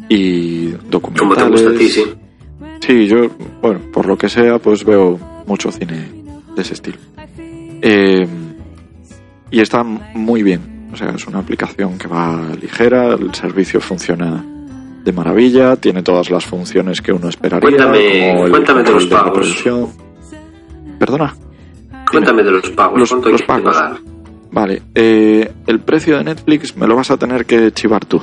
[0.09, 2.03] y Como te documentales gusta a ti, sí.
[2.81, 3.29] Sí, yo,
[3.61, 5.17] bueno, por lo que sea, pues veo
[5.47, 6.09] mucho cine
[6.55, 6.97] de ese estilo.
[7.81, 8.27] Eh,
[9.53, 10.89] y está muy bien.
[10.91, 14.43] O sea, es una aplicación que va ligera, el servicio funciona
[15.03, 17.69] de maravilla, tiene todas las funciones que uno esperaría.
[17.69, 19.25] Cuéntame- como el cuéntame de los pagos.
[19.25, 19.89] reproducción.
[20.99, 21.35] Perdona.
[22.11, 22.99] Cuéntame de los pagos.
[22.99, 23.75] Los- ¿Cuánto hay los que pagos.
[23.75, 23.97] pagar?
[24.51, 28.21] Vale, eh, el precio de Netflix me lo vas a tener que chivar tú.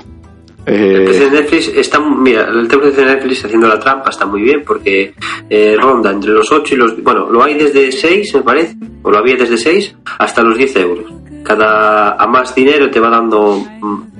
[0.66, 4.26] Eh, El precio de Netflix está, mira, el precio de Netflix haciendo la trampa está
[4.26, 5.14] muy bien porque
[5.48, 9.10] eh, ronda entre los 8 y los, bueno, lo hay desde 6 me parece, o
[9.10, 11.12] lo había desde 6 hasta los 10 euros.
[11.42, 13.62] Cada, a más dinero te va dando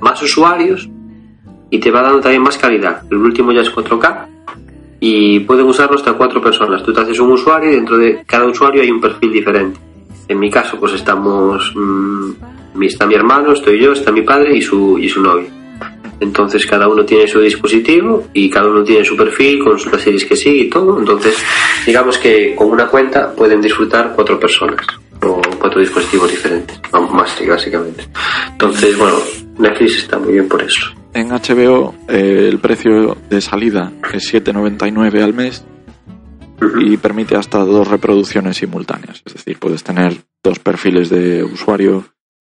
[0.01, 0.89] más usuarios
[1.71, 3.03] y te va dando también más calidad.
[3.11, 4.27] El último ya es 4K
[5.01, 6.83] y pueden usarlo hasta 4 personas.
[6.83, 9.79] Tú te haces un usuario y dentro de cada usuario hay un perfil diferente.
[10.29, 12.31] En mi caso pues estamos, mm,
[12.75, 15.49] mi- está mi hermano, estoy yo, está mi padre y su, y su novio.
[16.21, 20.25] Entonces cada uno tiene su dispositivo y cada uno tiene su perfil con las series
[20.25, 20.99] que sigue y todo.
[20.99, 21.37] Entonces
[21.87, 24.87] digamos que con una cuenta pueden disfrutar cuatro personas
[25.23, 28.07] o cuatro dispositivos diferentes, más básicamente.
[28.53, 29.19] Entonces bueno,
[29.59, 30.87] Netflix está muy bien por eso.
[31.13, 35.65] En HBO eh, el precio de salida es 7,99 al mes
[36.79, 39.23] y permite hasta dos reproducciones simultáneas.
[39.25, 42.05] Es decir, puedes tener dos perfiles de usuario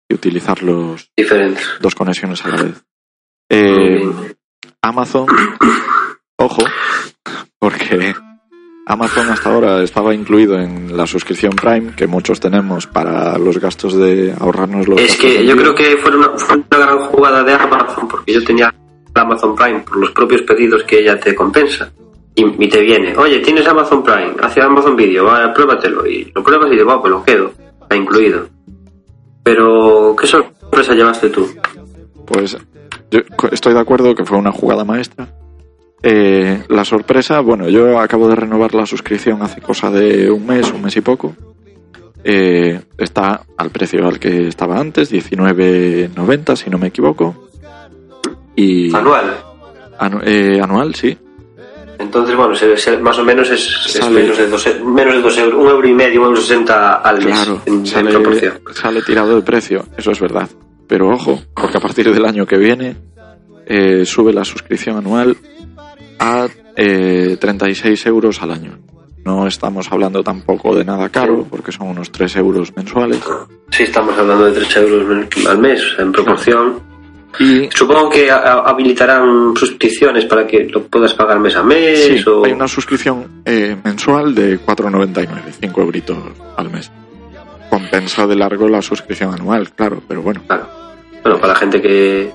[0.08, 1.66] y utilizarlos Diferentes.
[1.80, 2.84] dos conexiones a la vez.
[3.48, 4.34] Eh,
[4.82, 5.26] Amazon,
[6.36, 6.62] ojo,
[7.58, 8.14] porque
[8.86, 13.96] Amazon hasta ahora estaba incluido en la suscripción Prime que muchos tenemos para los gastos
[13.96, 17.52] de ahorrarnos los Es que yo creo que fue una, fue una gran jugada de
[17.52, 18.74] Amazon porque yo tenía
[19.14, 21.92] Amazon Prime por los propios pedidos que ella te compensa.
[22.34, 26.06] Y, y te viene, oye, tienes Amazon Prime, hace Amazon Video, va, pruébatelo.
[26.06, 28.48] Y lo pruebas y digo, va, pues lo quedo, está incluido.
[29.42, 31.46] Pero, ¿qué sorpresa llevaste tú?
[32.24, 32.56] Pues
[33.10, 35.28] yo estoy de acuerdo que fue una jugada maestra.
[36.02, 40.72] Eh, la sorpresa, bueno, yo acabo de renovar la suscripción hace cosa de un mes,
[40.72, 41.34] un mes y poco.
[42.24, 47.48] Eh, está al precio al que estaba antes, 19.90 si no me equivoco.
[48.56, 49.36] Y Anual.
[49.98, 51.16] anu- eh, anual, sí.
[51.98, 55.36] Entonces, bueno, se- se- más o menos es, menos, de dos, e- menos de euros,
[55.54, 59.86] un euro y medio, un euro sesenta al mes Claro, en, sale, tirado de precio,
[59.96, 60.48] eso es verdad.
[60.88, 62.96] Pero ojo, porque a partir del año que viene
[63.66, 65.36] eh, sube la suscripción anual
[66.22, 68.78] a eh, 36 euros al año.
[69.24, 73.20] No estamos hablando tampoco de nada caro, porque son unos 3 euros mensuales.
[73.70, 76.80] Sí, estamos hablando de 3 euros al mes, en proporción.
[77.38, 82.04] Y Supongo que habilitarán suscripciones para que lo puedas pagar mes a mes.
[82.04, 82.44] sí, o...
[82.44, 85.28] hay una suscripción eh, mensual de 4,99,
[85.60, 86.18] 5 euritos
[86.56, 86.90] al mes.
[87.70, 90.42] Compensa de largo la suscripción anual, claro, pero bueno.
[90.46, 90.68] Claro.
[91.22, 92.30] Bueno, para la gente que.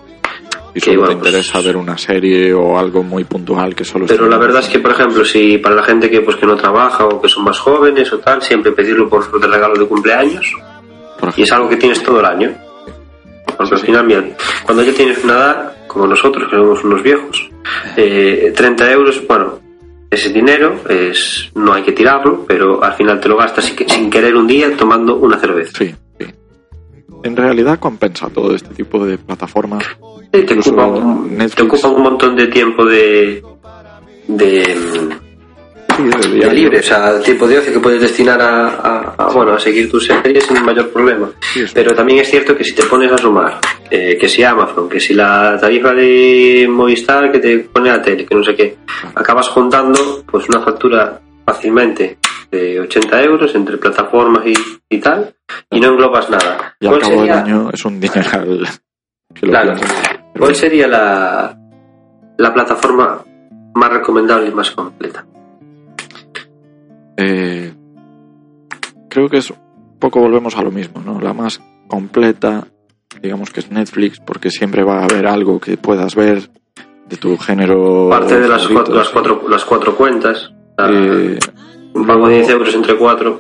[0.74, 4.28] Si solo te pues- interesa ver una serie o algo muy puntual que solo Pero
[4.28, 7.06] la verdad es que, por ejemplo, si para la gente que pues que no trabaja
[7.06, 10.56] o que son más jóvenes o tal, siempre pedirlo por de regalo de cumpleaños
[11.20, 12.54] por y es algo que tienes todo el año.
[13.58, 14.24] Porque al final, mira,
[14.64, 17.50] cuando ya tienes una edad, como nosotros, que somos unos viejos,
[17.96, 19.60] eh, 30 euros, bueno,
[20.10, 24.36] ese dinero es no hay que tirarlo, pero al final te lo gastas sin, querer
[24.36, 25.72] un día tomando una cerveza.
[25.78, 26.26] Sí, sí.
[27.24, 29.84] En realidad compensa todo este tipo de plataformas.
[30.34, 33.42] Sí, te, ocupa, un- te ocupa un montón de tiempo de,
[34.28, 34.64] de,
[35.98, 39.54] Sí, de libre, o sea, tiempo de ocio que puedes destinar a, a- a, bueno,
[39.54, 41.32] a seguir tus series sin mayor problema.
[41.54, 41.64] Sí.
[41.74, 43.60] Pero también es cierto que si te pones a sumar,
[43.90, 48.26] eh, que si Amazon, que si la tarifa de Movistar que te pone la tele,
[48.28, 48.78] que no sé qué,
[49.16, 52.20] acabas juntando pues una factura fácilmente
[52.52, 54.54] de 80 euros entre plataformas y,
[54.90, 55.34] y tal,
[55.72, 56.76] y no englobas nada.
[56.80, 58.68] Y al ¿Cuál cabo del año es un dineral.
[59.34, 59.74] Claro.
[60.40, 61.58] ¿Cuál sería la,
[62.38, 63.24] la plataforma
[63.74, 65.26] más recomendable y más completa?
[67.18, 67.74] eh,
[69.10, 71.20] creo que es un poco volvemos a lo mismo, ¿no?
[71.20, 72.68] La más completa,
[73.22, 76.50] digamos que es Netflix, porque siempre va a haber algo que puedas ver
[77.10, 78.10] de tu género.
[78.10, 80.52] Parte de las cuatro, las cuatro, las cuatro cuentas,
[80.90, 81.40] Eh,
[81.96, 83.40] un pago de 10 euros entre cuatro.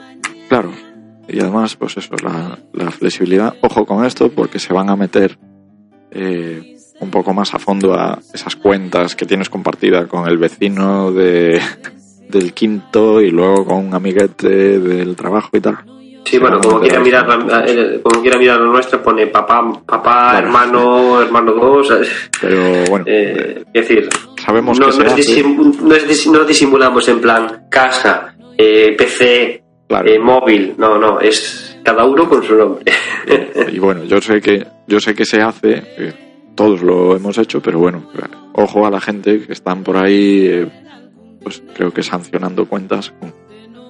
[0.49, 0.71] Claro.
[1.27, 3.53] Y además, pues eso, la, la flexibilidad.
[3.61, 5.37] Ojo con esto, porque se van a meter
[6.09, 11.11] eh, un poco más a fondo a esas cuentas que tienes compartida con el vecino
[11.11, 11.61] de,
[12.29, 15.77] del quinto y luego con un amiguete del trabajo y tal.
[16.25, 20.37] Sí, bueno, como quiera mirar la, eh, como quiera mirar la nuestra pone papá, papá,
[20.39, 21.89] hermano, hermano dos.
[21.91, 22.05] eh,
[22.41, 24.09] Pero bueno, eh, es decir,
[24.43, 29.63] sabemos no, que no, es disim- no, es no disimulamos en plan casa, eh, PC,
[29.87, 30.09] Claro.
[30.09, 30.73] eh, móvil.
[30.77, 32.83] No, no, es cada uno con su nombre.
[33.71, 36.26] Y bueno, yo sé que yo sé que se hace, eh,
[36.57, 38.03] todos lo hemos hecho, pero bueno,
[38.53, 40.67] ojo a la gente que están por ahí, eh,
[41.41, 43.33] pues creo que sancionando cuentas con-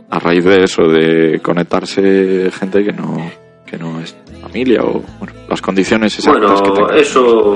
[0.09, 3.17] a raíz de eso, de conectarse gente que no
[3.65, 7.01] que no es familia o bueno, las condiciones exactas que bueno, tengan.
[7.01, 7.55] eso,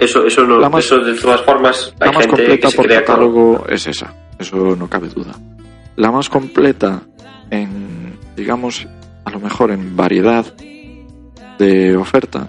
[0.00, 2.70] eso, eso no, La más- eso de todas formas hay La más gente completa que
[2.70, 5.34] se por crea con- catálogo es esa, eso no cabe duda.
[5.96, 7.02] La más completa
[7.50, 8.88] en, digamos,
[9.24, 10.44] a lo mejor en variedad
[11.58, 12.48] de oferta,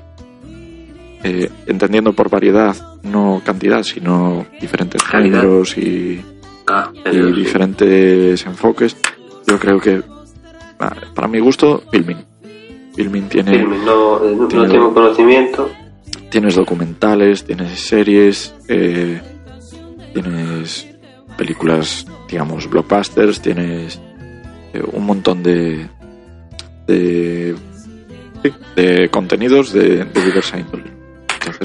[1.24, 5.42] eh, entendiendo por variedad no cantidad, sino diferentes Calidad.
[5.42, 6.22] géneros y,
[6.68, 7.34] Ah, y eso sí.
[7.34, 8.96] diferentes enfoques,
[9.48, 10.02] yo creo que,
[10.80, 12.18] ah, para mi gusto, Filmin.
[12.96, 13.64] Filmin tiene...
[13.64, 15.70] No, eh, no tiene- tengo conocimiento.
[16.30, 19.22] tienes documentales, tienes series, eh,
[20.14, 20.88] tienes
[21.38, 24.00] películas, digamos, blockbusters, tienes
[24.74, 25.88] eh, un montón de
[26.88, 27.56] de,
[28.76, 30.92] de contenidos de, de diversa índole.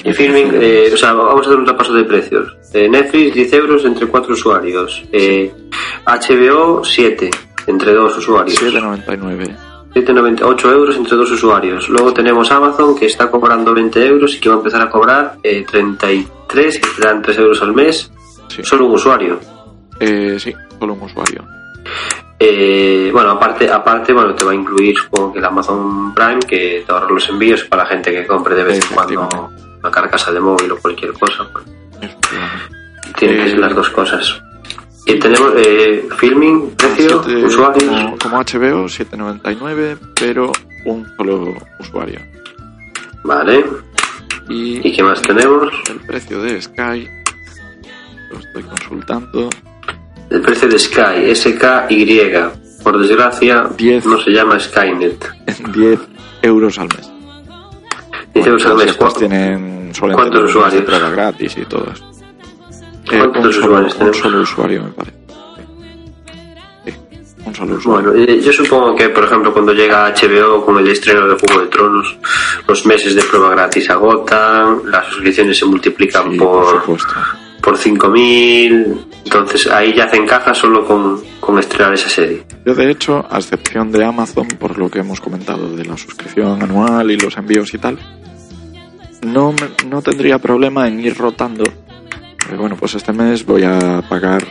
[0.02, 2.56] Y me Filming, eh, o sea, vamos a hacer un repaso de precios.
[2.72, 5.04] Eh, Netflix, 10 euros entre 4 usuarios.
[5.12, 5.52] Eh,
[6.06, 7.30] HBO, 7
[7.66, 8.60] entre 2 usuarios.
[8.60, 9.68] 7,99.
[9.94, 11.88] 7,98 euros entre dos usuarios.
[11.88, 15.36] Luego tenemos Amazon que está cobrando 20 euros y que va a empezar a cobrar
[15.42, 18.10] eh, 33, que te dan 3 euros al mes.
[18.48, 18.62] Sí.
[18.62, 19.40] Solo un usuario.
[19.98, 21.44] Eh, sí, solo un usuario.
[22.38, 26.84] Eh, bueno, aparte, aparte, bueno, te va a incluir supongo que el Amazon Prime, que
[26.86, 29.50] te ahorra los envíos para la gente que compre de vez en cuando.
[29.88, 31.48] Una carcasa de móvil o cualquier cosa.
[31.52, 31.64] pues,
[32.02, 33.14] Efectivamente.
[33.18, 34.42] tiene que ser las dos cosas.
[35.06, 37.84] Y tenemos eh, filming, precio, usuarios.
[37.90, 40.52] Como, como HBO, 7,99, pero
[40.84, 42.20] un solo usuario.
[43.24, 43.64] Vale.
[44.50, 45.72] Y, ¿Y qué más tenemos?
[45.90, 47.08] el precio de Sky,
[48.30, 49.48] lo estoy consultando,
[50.30, 52.20] El precio de Sky, SKY.
[52.82, 54.04] Por desgracia, Diez.
[54.06, 55.26] no se llama Skynet.
[55.46, 56.00] en 10
[56.42, 57.10] euros al mes.
[58.34, 58.86] 10 euros al mes.
[58.86, 60.82] después ¿cu- tienen, suelen ¿Cuántos usuarios?
[60.84, 62.04] prueba gratis y todo eso.
[63.10, 65.16] Eh, ¿Cuántos solo, usuarios un solo usuario, me parece.
[66.84, 66.94] Sí,
[67.46, 68.10] un solo usuario.
[68.12, 71.62] Bueno, eh, yo supongo que, por ejemplo, cuando llega HBO con el estreno de Juego
[71.62, 72.18] de Tronos,
[72.66, 76.98] los meses de prueba gratis se agotan, las suscripciones se multiplican Sí, por por,
[77.62, 79.04] por 5.000.
[79.24, 82.44] Entonces ahí ya hacen caja solo con, con estrenar esa serie.
[82.64, 86.62] Yo, de hecho, a excepción de Amazon, por lo que hemos comentado de la suscripción
[86.62, 87.98] anual y los envíos y tal,
[89.22, 91.64] no, me- no tendría problema en ir rotando.
[92.38, 94.44] Porque, bueno, pues este mes voy a pagar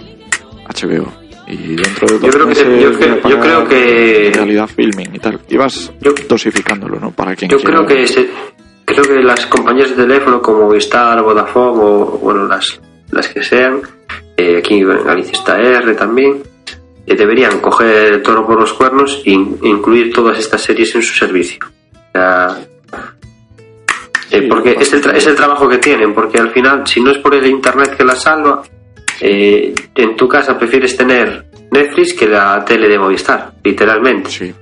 [0.68, 1.12] HBO.
[1.48, 5.16] Y dentro de dos Yo creo que- yo creo- yo pagar creo que- realidad filming
[5.16, 5.40] y tal.
[5.50, 7.12] Y vas Yo- dosificándolo, ¿no?
[7.12, 7.76] Para quien Yo quiera.
[7.86, 8.30] creo que se-
[8.86, 12.80] creo que las compañías de teléfono como Movistar, Vodafone o bueno las
[13.12, 13.80] las que sean,
[14.36, 16.44] eh, aquí en Galicia está R también,
[17.06, 21.02] eh, deberían coger el toro por los cuernos e in- incluir todas estas series en
[21.02, 21.60] su servicio.
[21.66, 22.58] O sea,
[24.32, 27.02] eh, Sí, porque es el, tra- es el trabajo que tienen, porque al final, si
[27.02, 28.62] no es por el internet que la salva,
[29.22, 34.30] eh, en tu casa prefieres tener Netflix que la tele de Movistar, literalmente.
[34.30, 34.54] Sí.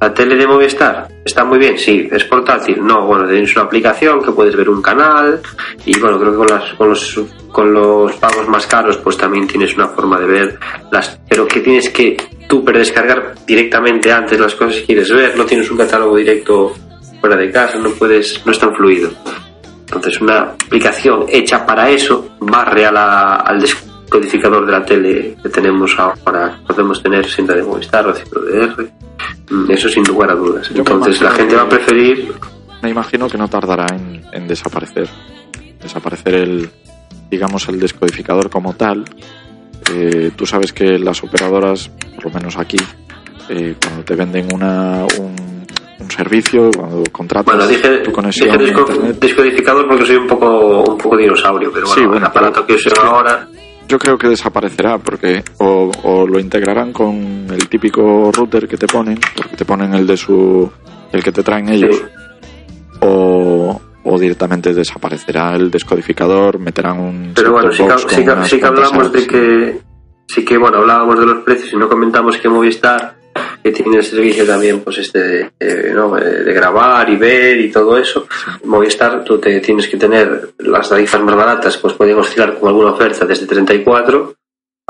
[0.00, 2.84] La tele de Movistar está muy bien, sí, es portátil.
[2.84, 5.40] No, bueno, tienes una aplicación que puedes ver un canal
[5.86, 7.20] y bueno, creo que con, las, con, los,
[7.50, 10.58] con los pagos más caros pues también tienes una forma de ver
[10.92, 11.18] las...
[11.28, 12.16] Pero que tienes que
[12.48, 16.72] tú descargar directamente antes las cosas que quieres ver, no tienes un catálogo directo
[17.20, 19.10] fuera de casa, no puedes, no es tan fluido.
[19.86, 25.48] Entonces una aplicación hecha para eso barre a la- al descodificador de la tele que
[25.48, 28.92] tenemos ahora, podemos tener siendo de Movistar o siendo de R.
[29.50, 30.70] Mm, Eso sin lugar a dudas.
[30.74, 32.32] Entonces la gente va a preferir
[32.82, 35.08] Me imagino que no tardará en, en desaparecer.
[35.82, 36.70] Desaparecer el,
[37.30, 39.04] digamos, el descodificador como tal.
[39.92, 42.78] Eh, tú sabes que las operadoras, por lo menos aquí,
[43.50, 45.36] eh, cuando te venden una, un,
[46.10, 48.74] un servicio, cuando contratas Bueno, dije, tu conexión dije
[49.20, 52.74] descodificador porque soy un poco un poco dinosaurio, pero Sí, bueno, bueno, el aparato que
[52.74, 53.46] uso ahora,
[53.88, 58.86] yo creo que desaparecerá porque o, o lo integrarán con el típico router que te
[58.86, 60.70] ponen, porque te ponen el de su,
[61.12, 62.02] el que te traen ellos, sí,
[63.00, 68.60] o, o directamente desaparecerá el descodificador, meterán un pero bueno, sí que, sí que- sí
[68.64, 69.80] hablamos de que
[70.28, 73.16] sí que bueno hablábamos de los precios y no comentamos que Movistar
[73.62, 76.18] que tiene el servicio también pues este de, eh, ¿no?
[76.18, 78.26] Eh, de grabar y ver y todo eso
[78.64, 82.90] Movistar tú te tienes que tener las tarifas más baratas pues pueden oscilar con alguna
[82.92, 84.34] oferta desde 34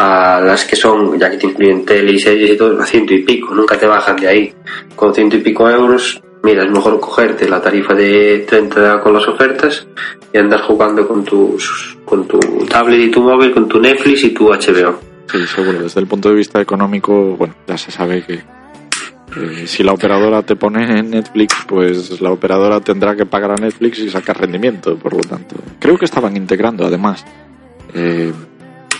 [0.00, 3.12] a las que son, ya que te incluyen tele y series y todo, a ciento
[3.12, 4.54] y pico, nunca te bajan de ahí.
[4.96, 9.28] Con ciento y pico euros, mira, es mejor cogerte la tarifa de 30 con las
[9.28, 9.86] ofertas
[10.32, 14.30] y andar jugando con tus con tu tablet y tu móvil, con tu Netflix y
[14.30, 15.09] tu HBO.
[15.30, 15.82] Sí, seguro.
[15.82, 18.34] Desde el punto de vista económico, bueno, ya se sabe que
[19.36, 23.54] eh, si la operadora te pone en Netflix, pues la operadora tendrá que pagar a
[23.56, 25.56] Netflix y sacar rendimiento, por lo tanto.
[25.78, 27.24] Creo que estaban integrando, además.
[27.94, 28.32] eh,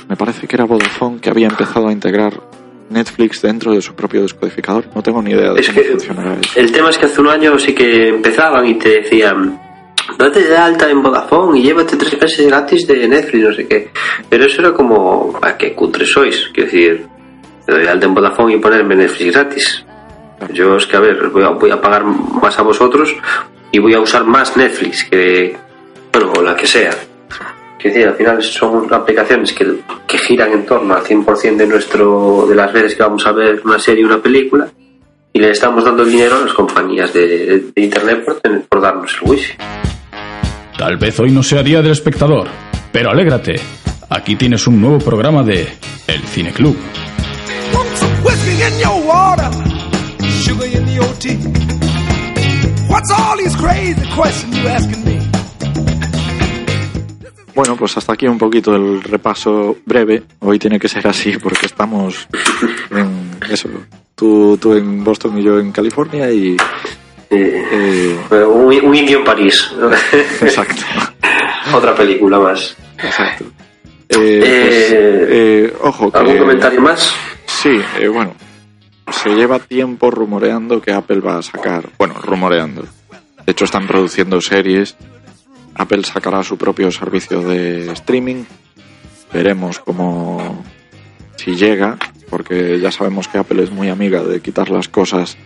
[0.09, 2.41] me parece que era Vodafone que había empezado a integrar
[2.91, 4.87] Netflix dentro de su propio descodificador.
[4.93, 6.59] No tengo ni idea de Es cómo que funcionará eso.
[6.59, 9.61] el tema es que hace un año sí que empezaban y te decían,
[10.19, 13.91] date de alta en Vodafone y llévate tres meses gratis de Netflix, no sé qué.
[14.29, 16.49] Pero eso era como, ¿a qué cutre sois?
[16.53, 17.07] Quiero decir,
[17.67, 19.85] doy de alta en Vodafone y ponerme Netflix gratis.
[20.53, 23.15] Yo es que, a ver, voy a, voy a pagar más a vosotros
[23.73, 25.55] y voy a usar más Netflix que,
[26.13, 26.91] bueno, o la que sea.
[27.79, 29.67] Quiero decir, al final son aplicaciones que,
[30.07, 33.63] que giran en torno al 100% de, nuestro, de las veces que vamos a ver
[33.65, 34.69] una serie o una película
[35.33, 38.81] y le estamos dando el dinero a las compañías de, de internet por, tener- por
[38.83, 39.53] darnos el wifi.
[40.81, 42.49] Tal vez hoy no sea día del espectador,
[42.91, 43.61] pero alégrate.
[44.09, 45.69] Aquí tienes un nuevo programa de
[46.07, 46.75] El Cine Club.
[57.55, 60.23] Bueno, pues hasta aquí un poquito el repaso breve.
[60.39, 62.27] Hoy tiene que ser así porque estamos
[62.91, 63.69] en eso.
[64.15, 66.57] Tú, tú en Boston y yo en California y...
[67.31, 69.71] Eh, eh, un, un indio en París.
[70.41, 70.83] exacto,
[71.73, 72.77] Otra película más.
[72.99, 73.45] exacto.
[74.09, 76.19] Eh, pues, ojo, que...
[76.19, 77.15] ¿Algún comentario más?
[77.47, 77.81] Sí,
[78.13, 78.35] bueno,
[79.13, 82.83] se lleva tiempo rumoreando que Apple va a sacar, bueno, rumoreando.
[83.47, 84.97] De hecho, están produciendo series.
[85.75, 88.45] Apple sacará su propio servicio de streaming.
[89.33, 90.65] Veremos cómo,
[91.37, 91.97] si llega,
[92.29, 95.37] porque ya sabemos que Apple es muy amiga de quitar las cosas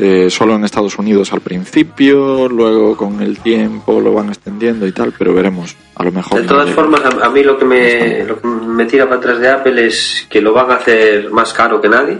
[0.00, 4.92] eh, solo en Estados Unidos al principio, luego con el tiempo lo van extendiendo y
[4.92, 5.74] tal, pero veremos.
[5.96, 6.40] A lo mejor.
[6.40, 9.40] De todas formas, a, a mí lo que, me, lo que me tira para atrás
[9.40, 12.18] de Apple es que lo van a hacer más caro que nadie,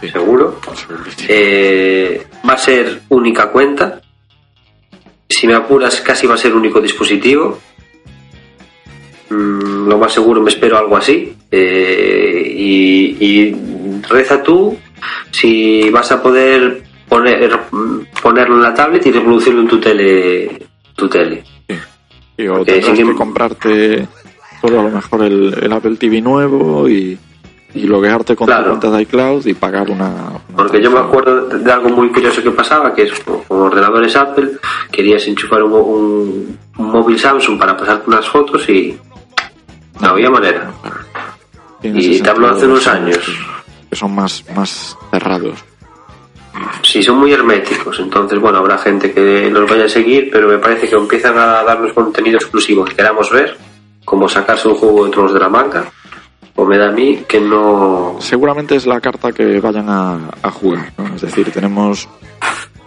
[0.00, 0.60] Sí, seguro.
[1.28, 4.00] Eh, va a ser única cuenta.
[5.28, 7.58] Si me apuras, casi va a ser único dispositivo.
[9.30, 11.34] Mm, lo más seguro me espero algo así.
[11.50, 14.76] Eh, y, y reza tú
[15.34, 17.58] si vas a poder poner,
[18.22, 20.66] ponerlo en la tablet y reproducirlo en tu tele.
[20.94, 21.42] Tu tele.
[22.36, 24.08] Sí, o tendrás que- que comprarte
[24.60, 27.18] solo a lo mejor el, el Apple TV nuevo y,
[27.74, 28.64] y loguearte con Claro.
[28.64, 30.06] tu cuenta de iCloud y pagar una...
[30.06, 34.14] una Porque yo me acuerdo de algo muy curioso que pasaba, que es con ordenadores
[34.16, 34.52] Apple,
[34.92, 38.96] querías enchufar un, un- un móvil Samsung para pasarte unas fotos y
[40.00, 40.72] no había manera.
[41.82, 43.18] Y te hablo hace unos años.
[43.94, 45.64] Que son más, más cerrados.
[46.82, 50.58] Sí, son muy herméticos, entonces bueno, habrá gente que los vaya a seguir, pero me
[50.58, 53.56] parece que empiezan a darnos contenido exclusivo que queramos ver,
[54.04, 55.84] como sacarse un juego de tronos de la manga,
[56.56, 58.16] o me da a mí que no...
[58.18, 61.14] Seguramente es la carta que vayan a, a jugar, ¿no?
[61.14, 62.08] Es decir, tenemos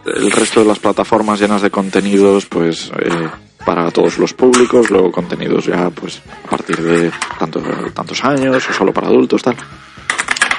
[0.07, 2.91] el resto de las plataformas llenas de contenidos, pues...
[2.99, 3.29] eh,
[3.65, 8.73] para todos los públicos, luego contenidos ya pues a partir de tantos, tantos años o
[8.73, 9.57] solo para adultos, tal.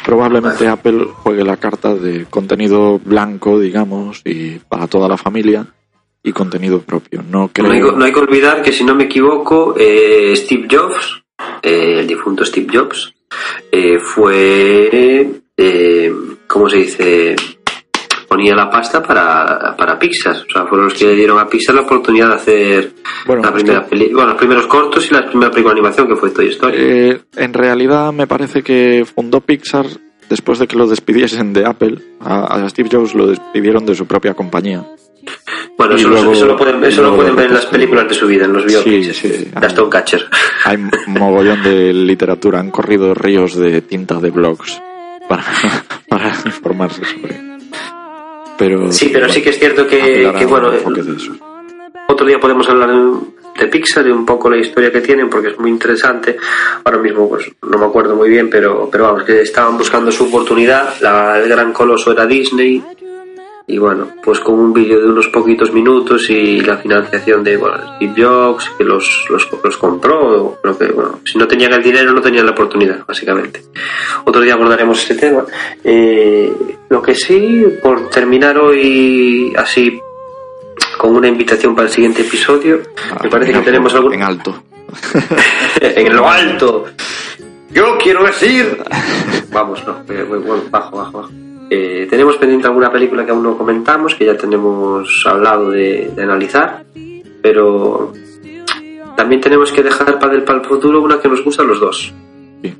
[0.08, 5.66] Probablemente Apple juegue la carta de contenido blanco, digamos, y para toda la familia
[6.22, 7.22] y contenido propio.
[7.30, 7.68] No creo.
[7.68, 11.22] No hay, no hay que olvidar que si no me equivoco, eh, Steve Jobs,
[11.62, 13.12] eh, el difunto Steve Jobs,
[13.70, 16.12] eh, fue, eh,
[16.46, 17.36] ¿cómo se dice?
[18.28, 20.36] Ponía la pasta para, para Pixar.
[20.36, 22.92] O sea, fueron los que le dieron a Pixar la oportunidad de hacer
[23.26, 26.08] Bueno, la primera que- peli, bueno, los primeros cortos y la primera película de animación
[26.08, 26.76] que fue Toy Story.
[26.78, 29.86] Eh, en realidad me parece que fundó Pixar
[30.28, 31.98] después de que lo despidiesen de Apple.
[32.20, 34.84] A, a Steve Jobs lo despidieron de su propia compañía.
[35.78, 38.14] bueno, eso, lo- luego- eso lo pueden, eso lo pueden ver en las películas de
[38.14, 39.16] su vida, en los biopics.
[39.16, 39.50] Sí, sí.
[39.58, 40.26] de Stonehatcher.
[40.66, 40.76] Hay
[41.06, 44.82] mogollón de literatura, han corrido ríos de tinta de blogs
[45.30, 45.44] para,
[46.10, 47.47] para informarse sobre.
[48.58, 51.32] Pero, Sí, pero sí que es cierto que, bueno, de eso.
[52.08, 52.90] Otro día podemos hablar
[53.58, 56.36] de Pixar y un poco la historia que tienen porque es muy interesante.
[56.84, 60.24] Ahora mismo pues no me acuerdo muy bien, pero, pero vamos, que estaban buscando su
[60.24, 61.00] oportunidad.
[61.00, 62.82] La, el gran coloso era Disney.
[63.70, 67.76] Y bueno, pues con un vídeo de unos poquitos minutos y la financiación de bueno,
[67.96, 72.12] Steve Jobs, que los, los, los compró, creo que bueno, si no tenían el dinero
[72.12, 73.64] no tenían la oportunidad, básicamente.
[74.24, 75.44] Otro día abordaremos este tema.
[75.84, 76.50] Eh,
[76.88, 80.00] lo que sí, por terminar hoy así
[80.96, 82.80] con una invitación para el siguiente episodio.
[83.22, 84.14] Me parece que En tenemos algún...
[84.14, 84.62] En alto.
[85.80, 86.86] en lo alto.
[87.70, 88.82] Yo quiero decir...
[89.52, 91.47] Vamos, no, eh, bueno, bajo, bajo, bajo.
[91.70, 96.22] Eh, tenemos pendiente alguna película que aún no comentamos, que ya tenemos hablado de, de
[96.22, 96.84] analizar,
[97.42, 98.12] pero
[99.16, 101.78] también tenemos que dejar para el, para el futuro una que nos gusta a los
[101.80, 102.12] dos.
[102.62, 102.74] Sí.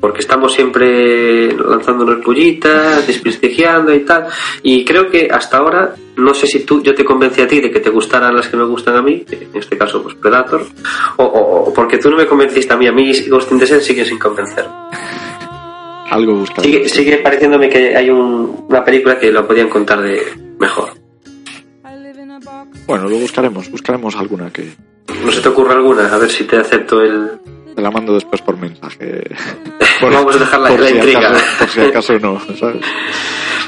[0.00, 4.26] Porque estamos siempre lanzándonos pullitas, desprestigiando y tal.
[4.64, 7.70] Y creo que hasta ahora, no sé si tú, yo te convencí a ti de
[7.70, 10.62] que te gustaran las que me gustan a mí, en este caso, pues Predator,
[11.18, 13.66] o, o- o porque tú no me convenciste a mí, a mí Ghost in the
[13.66, 14.64] Shell sigue sin convencer.
[16.10, 16.62] Algo buscado.
[16.62, 20.20] Sigue, sigue pareciéndome que hay un- una película que lo podían contar de
[20.58, 20.90] mejor.
[22.86, 23.70] Bueno, lo buscaremos.
[23.70, 24.72] Buscaremos alguna que
[25.24, 26.12] ¿No se te ocurre alguna?
[26.12, 27.30] A ver si te acepto el...
[27.74, 29.22] te la mando después por mensaje.
[30.02, 31.28] Vamos a dejar la- por la si intriga.
[31.30, 32.82] acaso- por si acaso no, ¿sabes?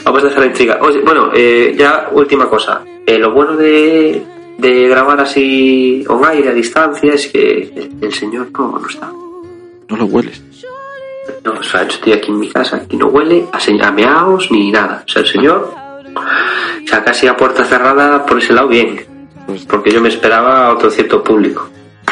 [0.04, 0.78] Vamos a dejar la intriga.
[0.82, 2.84] Oye, bueno, eh, ya última cosa.
[3.06, 4.22] Eh, lo bueno de,
[4.58, 9.10] de grabar así on aire a distancia es que el, el señor no, no está.
[9.88, 10.42] No lo hueles.
[11.44, 14.50] No, o sea, yo estoy aquí en mi casa y no huele a, a meaos
[14.50, 15.02] ni nada.
[15.06, 15.74] O sea, el señor,
[16.14, 19.04] o sea, casi a puerta cerrada por ese lado bien.
[19.46, 21.68] Pues, Porque yo me esperaba a otro cierto público.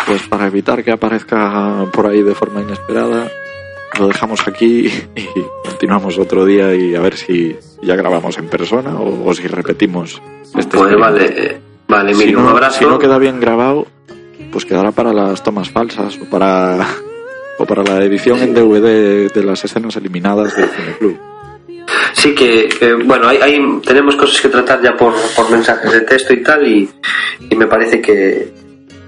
[0.06, 3.30] pues para evitar que aparezca por ahí de forma inesperada,
[3.98, 4.86] lo dejamos aquí
[5.16, 5.26] y
[5.64, 10.20] continuamos otro día y a ver si ya grabamos en persona o, o si repetimos
[10.56, 12.78] este Pues vale, vale, si no, un abrazo.
[12.80, 13.86] si no queda bien grabado,
[14.50, 16.86] pues quedará para las tomas falsas o para,
[17.62, 21.18] o para la edición en DVD de las escenas eliminadas del Cineclub.
[22.14, 26.00] Sí que, que, bueno, hay, hay- tenemos cosas que tratar ya por, por mensajes de
[26.02, 26.88] texto y tal y,
[27.50, 28.52] y me parece que,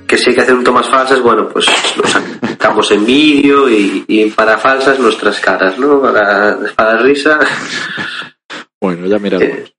[0.06, 4.04] que si hay que hacer un tomas falsas, bueno, pues lo sacamos en vídeo y,
[4.08, 6.00] y para falsas nuestras caras, ¿no?
[6.00, 7.38] Para, para risa.
[8.80, 9.58] Bueno, ya miraremos.
[9.58, 9.70] Eh,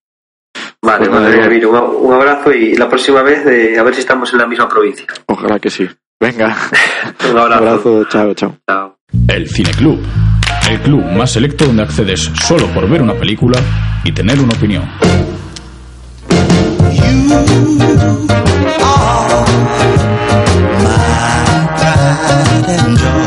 [0.81, 4.37] Vale, nada, vale, un abrazo y la próxima vez eh, a ver si estamos en
[4.39, 5.07] la misma provincia.
[5.25, 5.89] Ojalá que sí.
[6.19, 6.55] Venga,
[7.29, 8.05] Un un abrazo.
[8.09, 8.57] chao, chao.
[8.67, 8.97] Chao.
[9.27, 9.99] El Cineclub.
[10.69, 13.59] El club más selecto donde accedes solo por ver una película
[14.03, 14.83] y tener una opinión.
[20.83, 23.24] My pride and joy.